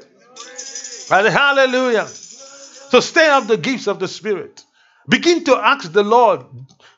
[1.11, 2.07] I say hallelujah.
[2.07, 4.63] So stay up the gifts of the Spirit.
[5.07, 6.45] Begin to ask the Lord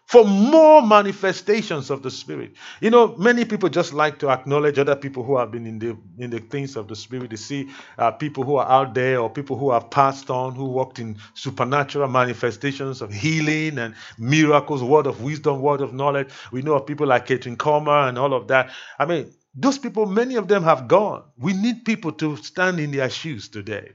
[0.10, 2.53] for more manifestations of the Spirit.
[2.81, 5.98] You know, many people just like to acknowledge other people who have been in the
[6.19, 7.31] in the things of the Spirit.
[7.31, 7.69] They see
[7.99, 11.18] uh, people who are out there or people who have passed on, who walked in
[11.36, 16.30] supernatural manifestations of healing and miracles, word of wisdom, word of knowledge.
[16.52, 18.72] We know of people like Kathryn Kuhlman and all of that.
[18.99, 21.23] I mean, those people, many of them have gone.
[21.38, 23.94] We need people to stand in their shoes today.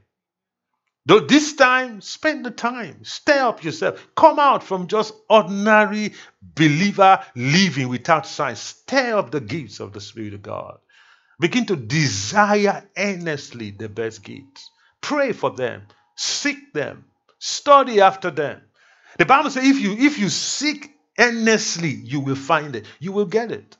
[1.06, 7.88] This time, spend the time, stir up yourself, come out from just ordinary believer living
[7.88, 8.58] without signs.
[8.60, 10.78] Stir up the gifts of the Spirit of God.
[11.38, 14.70] Begin to desire earnestly the best gifts.
[15.02, 15.82] Pray for them,
[16.16, 17.04] seek them,
[17.38, 18.62] study after them.
[19.18, 22.86] The Bible says if you if you seek earnestly, you will find it.
[22.98, 23.76] You will get it.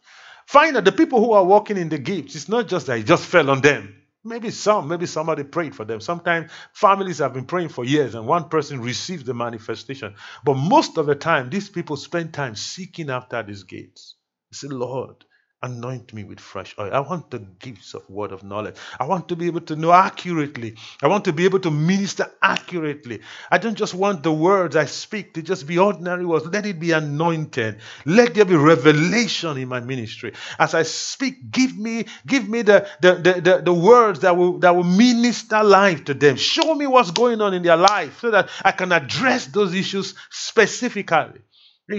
[0.46, 3.06] Find that the people who are walking in the gifts, it's not just that it
[3.06, 3.96] just fell on them.
[4.24, 6.00] Maybe some, maybe somebody prayed for them.
[6.00, 10.14] Sometimes families have been praying for years and one person receives the manifestation.
[10.44, 14.16] But most of the time, these people spend time seeking after these gates.
[14.50, 15.24] They say, Lord,
[15.64, 16.90] Anoint me with fresh oil.
[16.94, 18.76] I want the gifts of word of knowledge.
[19.00, 20.76] I want to be able to know accurately.
[21.02, 23.22] I want to be able to minister accurately.
[23.50, 26.46] I don't just want the words I speak to just be ordinary words.
[26.46, 27.80] Let it be anointed.
[28.06, 30.34] Let there be revelation in my ministry.
[30.60, 34.60] As I speak, give me, give me the, the, the, the, the words that will
[34.60, 36.36] that will minister life to them.
[36.36, 40.14] Show me what's going on in their life so that I can address those issues
[40.30, 41.40] specifically.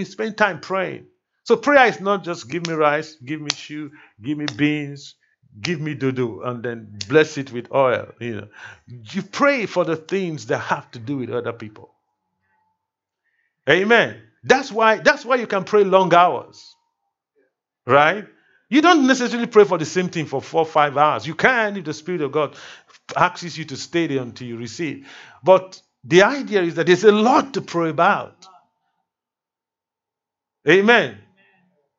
[0.04, 1.06] Spend time praying.
[1.46, 5.14] So prayer is not just give me rice, give me shoe, give me beans,
[5.60, 8.08] give me dodo, and then bless it with oil.
[8.18, 8.48] You know,
[8.88, 11.94] you pray for the things that have to do with other people.
[13.70, 14.20] Amen.
[14.42, 16.74] That's why that's why you can pray long hours.
[17.86, 18.26] Right?
[18.68, 21.28] You don't necessarily pray for the same thing for four, five hours.
[21.28, 22.56] You can if the Spirit of God
[23.14, 25.06] asks you to stay there until you receive.
[25.44, 28.48] But the idea is that there's a lot to pray about.
[30.68, 31.18] Amen.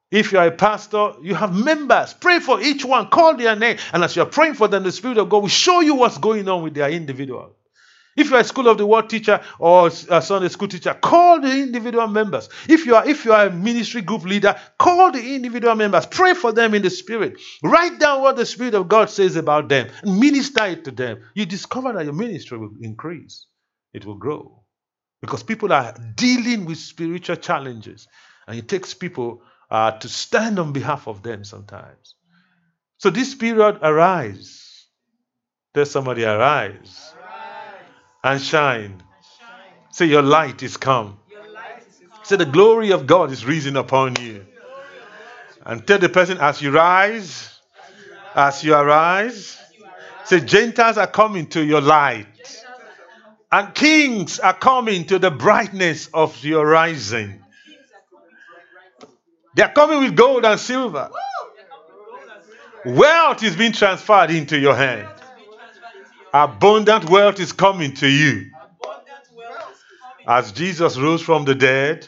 [0.10, 2.14] If you are a pastor, you have members.
[2.14, 3.08] Pray for each one.
[3.08, 3.78] Call their name.
[3.92, 6.48] And as you're praying for them, the Spirit of God will show you what's going
[6.48, 7.58] on with their individual.
[8.16, 11.52] If you're a school of the word teacher or a Sunday school teacher, call the
[11.52, 12.50] individual members.
[12.68, 16.08] If you are if you are a ministry group leader, call the individual members.
[16.08, 17.40] Pray for them in the spirit.
[17.62, 21.22] Write down what the Spirit of God says about them and minister it to them.
[21.36, 23.46] You discover that your ministry will increase.
[23.94, 24.64] It will grow.
[25.22, 28.08] Because people are dealing with spiritual challenges.
[28.48, 32.16] And it takes people uh, to stand on behalf of them sometimes.
[32.98, 34.86] So this period, arise.
[35.74, 37.14] Tell somebody, arise,
[38.24, 39.04] and shine.
[39.92, 41.20] Say, your light is come.
[42.24, 44.46] Say, the glory of God is risen upon you.
[45.66, 47.60] And tell the person, as you rise,
[48.34, 49.58] as you arise,
[50.26, 52.28] say, Gentiles are coming to your light.
[53.52, 57.44] And kings are coming to the brightness of your rising.
[59.58, 61.10] They are coming with gold and silver.
[62.86, 65.10] Wealth is being transferred into your hand.
[66.32, 68.52] Abundant wealth is coming to you.
[70.28, 72.08] As Jesus rose from the dead,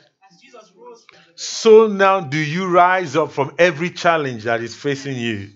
[1.33, 5.49] so now do you rise up from every challenge that is facing you.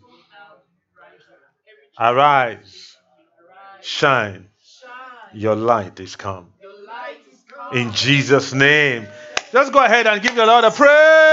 [2.00, 2.98] Arise,
[3.84, 4.48] shine,
[5.32, 6.48] your light is come.
[7.72, 9.06] In Jesus' name.
[9.52, 11.33] Just go ahead and give the Lord a praise.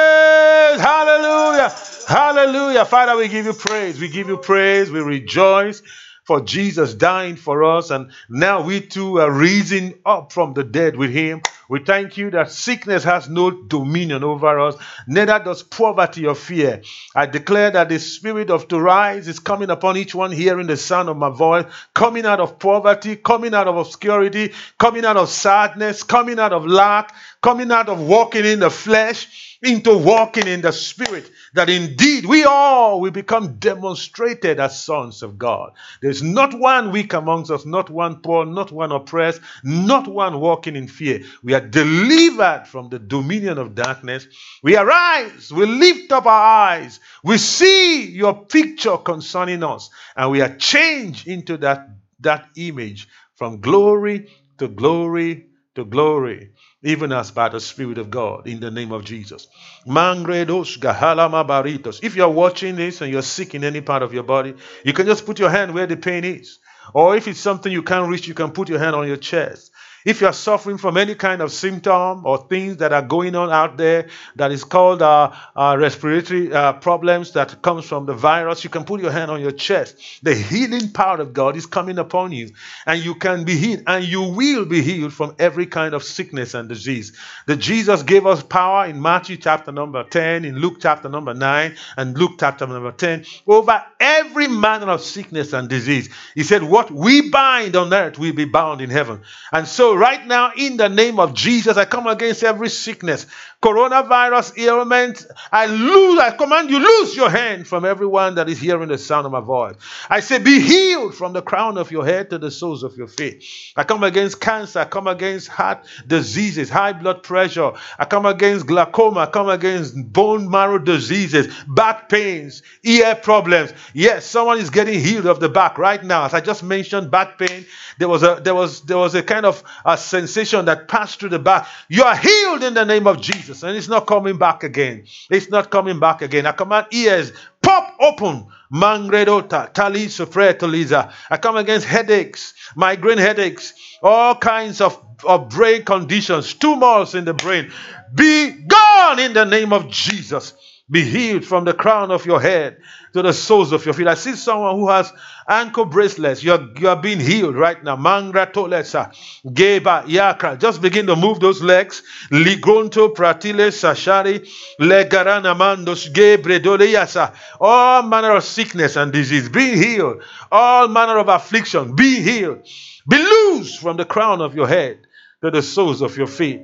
[2.10, 2.84] Hallelujah.
[2.86, 4.00] Father, we give you praise.
[4.00, 4.90] We give you praise.
[4.90, 5.80] We rejoice
[6.24, 7.90] for Jesus dying for us.
[7.90, 11.40] And now we too are raising up from the dead with him.
[11.68, 14.74] We thank you that sickness has no dominion over us,
[15.06, 16.82] neither does poverty or fear.
[17.14, 20.76] I declare that the spirit of to rise is coming upon each one hearing the
[20.76, 25.28] sound of my voice, coming out of poverty, coming out of obscurity, coming out of
[25.28, 30.62] sadness, coming out of lack, coming out of walking in the flesh into walking in
[30.62, 35.72] the spirit that indeed we all will become demonstrated as sons of God.
[36.00, 40.76] There's not one weak amongst us, not one poor, not one oppressed, not one walking
[40.76, 41.22] in fear.
[41.42, 44.26] We are delivered from the dominion of darkness.
[44.62, 50.40] We arise, we lift up our eyes, we see your picture concerning us, and we
[50.40, 51.88] are changed into that,
[52.20, 56.50] that image from glory to glory to glory
[56.82, 59.48] even as by the Spirit of God, in the name of Jesus.
[59.86, 65.06] If you're watching this and you're sick in any part of your body, you can
[65.06, 66.58] just put your hand where the pain is.
[66.94, 69.69] Or if it's something you can't reach, you can put your hand on your chest.
[70.04, 73.50] If you are suffering from any kind of symptom or things that are going on
[73.50, 78.64] out there that is called uh, uh, respiratory uh, problems that comes from the virus,
[78.64, 79.96] you can put your hand on your chest.
[80.22, 82.50] The healing power of God is coming upon you,
[82.86, 86.54] and you can be healed, and you will be healed from every kind of sickness
[86.54, 87.12] and disease.
[87.46, 91.76] The Jesus gave us power in Matthew chapter number 10, in Luke chapter number 9,
[91.96, 96.08] and Luke chapter number 10 over every manner of sickness and disease.
[96.34, 99.22] He said, What we bind on earth will be bound in heaven.
[99.52, 103.26] And so right now, in the name of Jesus, I come against every sickness,
[103.62, 105.26] coronavirus ailment.
[105.52, 109.26] I lose, I command you, lose your hand from everyone that is hearing the sound
[109.26, 109.74] of my voice.
[110.08, 113.06] I say, be healed from the crown of your head to the soles of your
[113.06, 113.44] feet.
[113.76, 117.72] I come against cancer, I come against heart diseases, high blood pressure.
[117.98, 123.74] I come against glaucoma, I come against bone marrow diseases, back pains, ear problems.
[123.92, 126.24] Yes, someone is getting healed of the back right now.
[126.24, 127.66] As I just mentioned, back pain.
[127.98, 131.28] There was a there was there was a kind of a sensation that passed through
[131.28, 131.68] the back.
[131.88, 135.04] You are healed in the name of Jesus, and it's not coming back again.
[135.30, 136.46] It's not coming back again.
[136.46, 137.32] I command ears
[137.62, 138.46] pop open.
[138.72, 141.12] Mangredota, Talisa, Taliza.
[141.28, 147.34] I come against headaches, migraine headaches, all kinds of, of brain conditions, tumors in the
[147.34, 147.72] brain.
[148.14, 150.54] Be gone in the name of Jesus.
[150.90, 152.78] Be healed from the crown of your head
[153.12, 154.08] to the soles of your feet.
[154.08, 155.12] I see someone who has
[155.48, 156.42] ankle bracelets.
[156.42, 157.96] You're, you're being healed right now.
[157.96, 159.14] Mangra tolesa,
[159.46, 160.58] geba yakra.
[160.58, 162.02] Just begin to move those legs.
[162.30, 164.48] Ligronto pratile sashari,
[164.80, 167.34] legarana mandos gebredoleyasa.
[167.60, 170.22] All manner of sickness and disease, be healed.
[170.50, 172.66] All manner of affliction, be healed.
[173.08, 174.98] Be loose from the crown of your head
[175.42, 176.62] to the soles of your feet.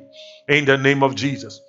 [0.49, 1.61] In the name of Jesus.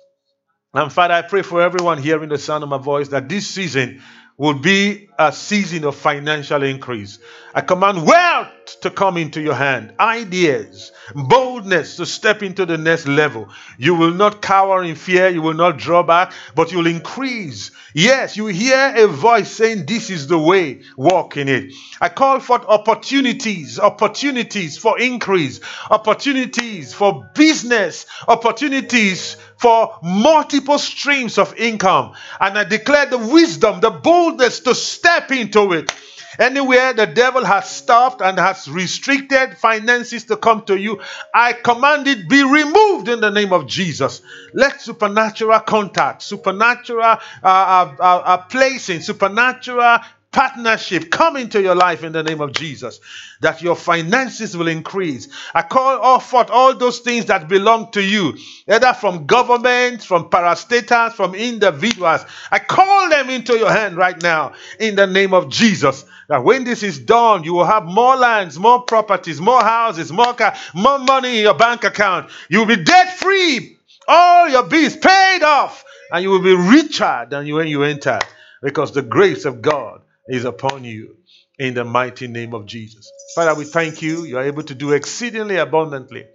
[0.74, 4.02] And Father, I pray for everyone hearing the sound of my voice that this season
[4.36, 7.18] will be a season of financial increase.
[7.54, 13.06] I command wealth to come into your hand, ideas, boldness to step into the next
[13.06, 13.48] level.
[13.78, 17.70] You will not cower in fear, you will not draw back, but you'll increase.
[17.94, 21.72] Yes, you hear a voice saying, This is the way, walk in it.
[22.00, 31.54] I call for opportunities, opportunities for increase, opportunities for business, opportunities for multiple streams of
[31.56, 32.12] income.
[32.40, 35.92] And I declare the wisdom, the boldness to step into it.
[36.38, 41.00] Anywhere the devil has stopped and has restricted finances to come to you,
[41.34, 44.22] I command it be removed in the name of Jesus.
[44.54, 49.98] Let supernatural contact, supernatural uh, uh, uh, uh placing, supernatural
[50.30, 53.00] partnership come into your life in the name of Jesus,
[53.40, 55.28] that your finances will increase.
[55.54, 58.36] I call all forth all those things that belong to you,
[58.68, 62.24] either from government, from parastatals, from individuals.
[62.50, 66.04] I call them into your hand right now in the name of Jesus.
[66.28, 70.34] That when this is done, you will have more lands, more properties, more houses, more
[70.34, 72.30] car, more money in your bank account.
[72.50, 73.78] You will be debt free.
[74.06, 78.24] All your bills paid off, and you will be richer than when you entered
[78.62, 81.16] because the grace of God is upon you
[81.58, 83.10] in the mighty name of Jesus.
[83.34, 84.24] Father, we thank you.
[84.24, 86.26] You are able to do exceedingly abundantly.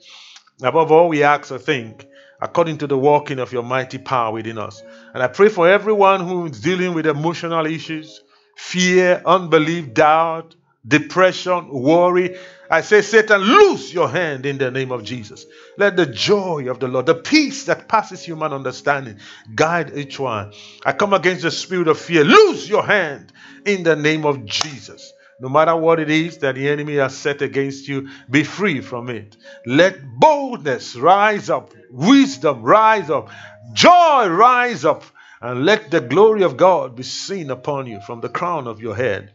[0.61, 2.07] Above all, we ask or think
[2.41, 4.83] according to the working of your mighty power within us.
[5.13, 8.21] And I pray for everyone who is dealing with emotional issues,
[8.57, 10.53] fear, unbelief, doubt,
[10.85, 12.37] depression, worry.
[12.69, 15.45] I say, Satan, loose your hand in the name of Jesus.
[15.77, 19.19] Let the joy of the Lord, the peace that passes human understanding,
[19.53, 20.53] guide each one.
[20.85, 22.23] I come against the spirit of fear.
[22.23, 23.31] Loose your hand
[23.65, 25.13] in the name of Jesus.
[25.39, 29.09] No matter what it is that the enemy has set against you, be free from
[29.09, 29.35] it.
[29.65, 33.29] Let boldness rise up, wisdom rise up,
[33.73, 35.03] joy rise up,
[35.41, 38.95] and let the glory of God be seen upon you from the crown of your
[38.95, 39.33] head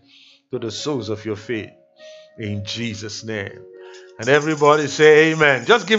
[0.53, 1.71] to the soles of your feet.
[2.39, 3.65] In Jesus' name.
[4.19, 5.67] And everybody say amen.
[5.67, 5.97] Just give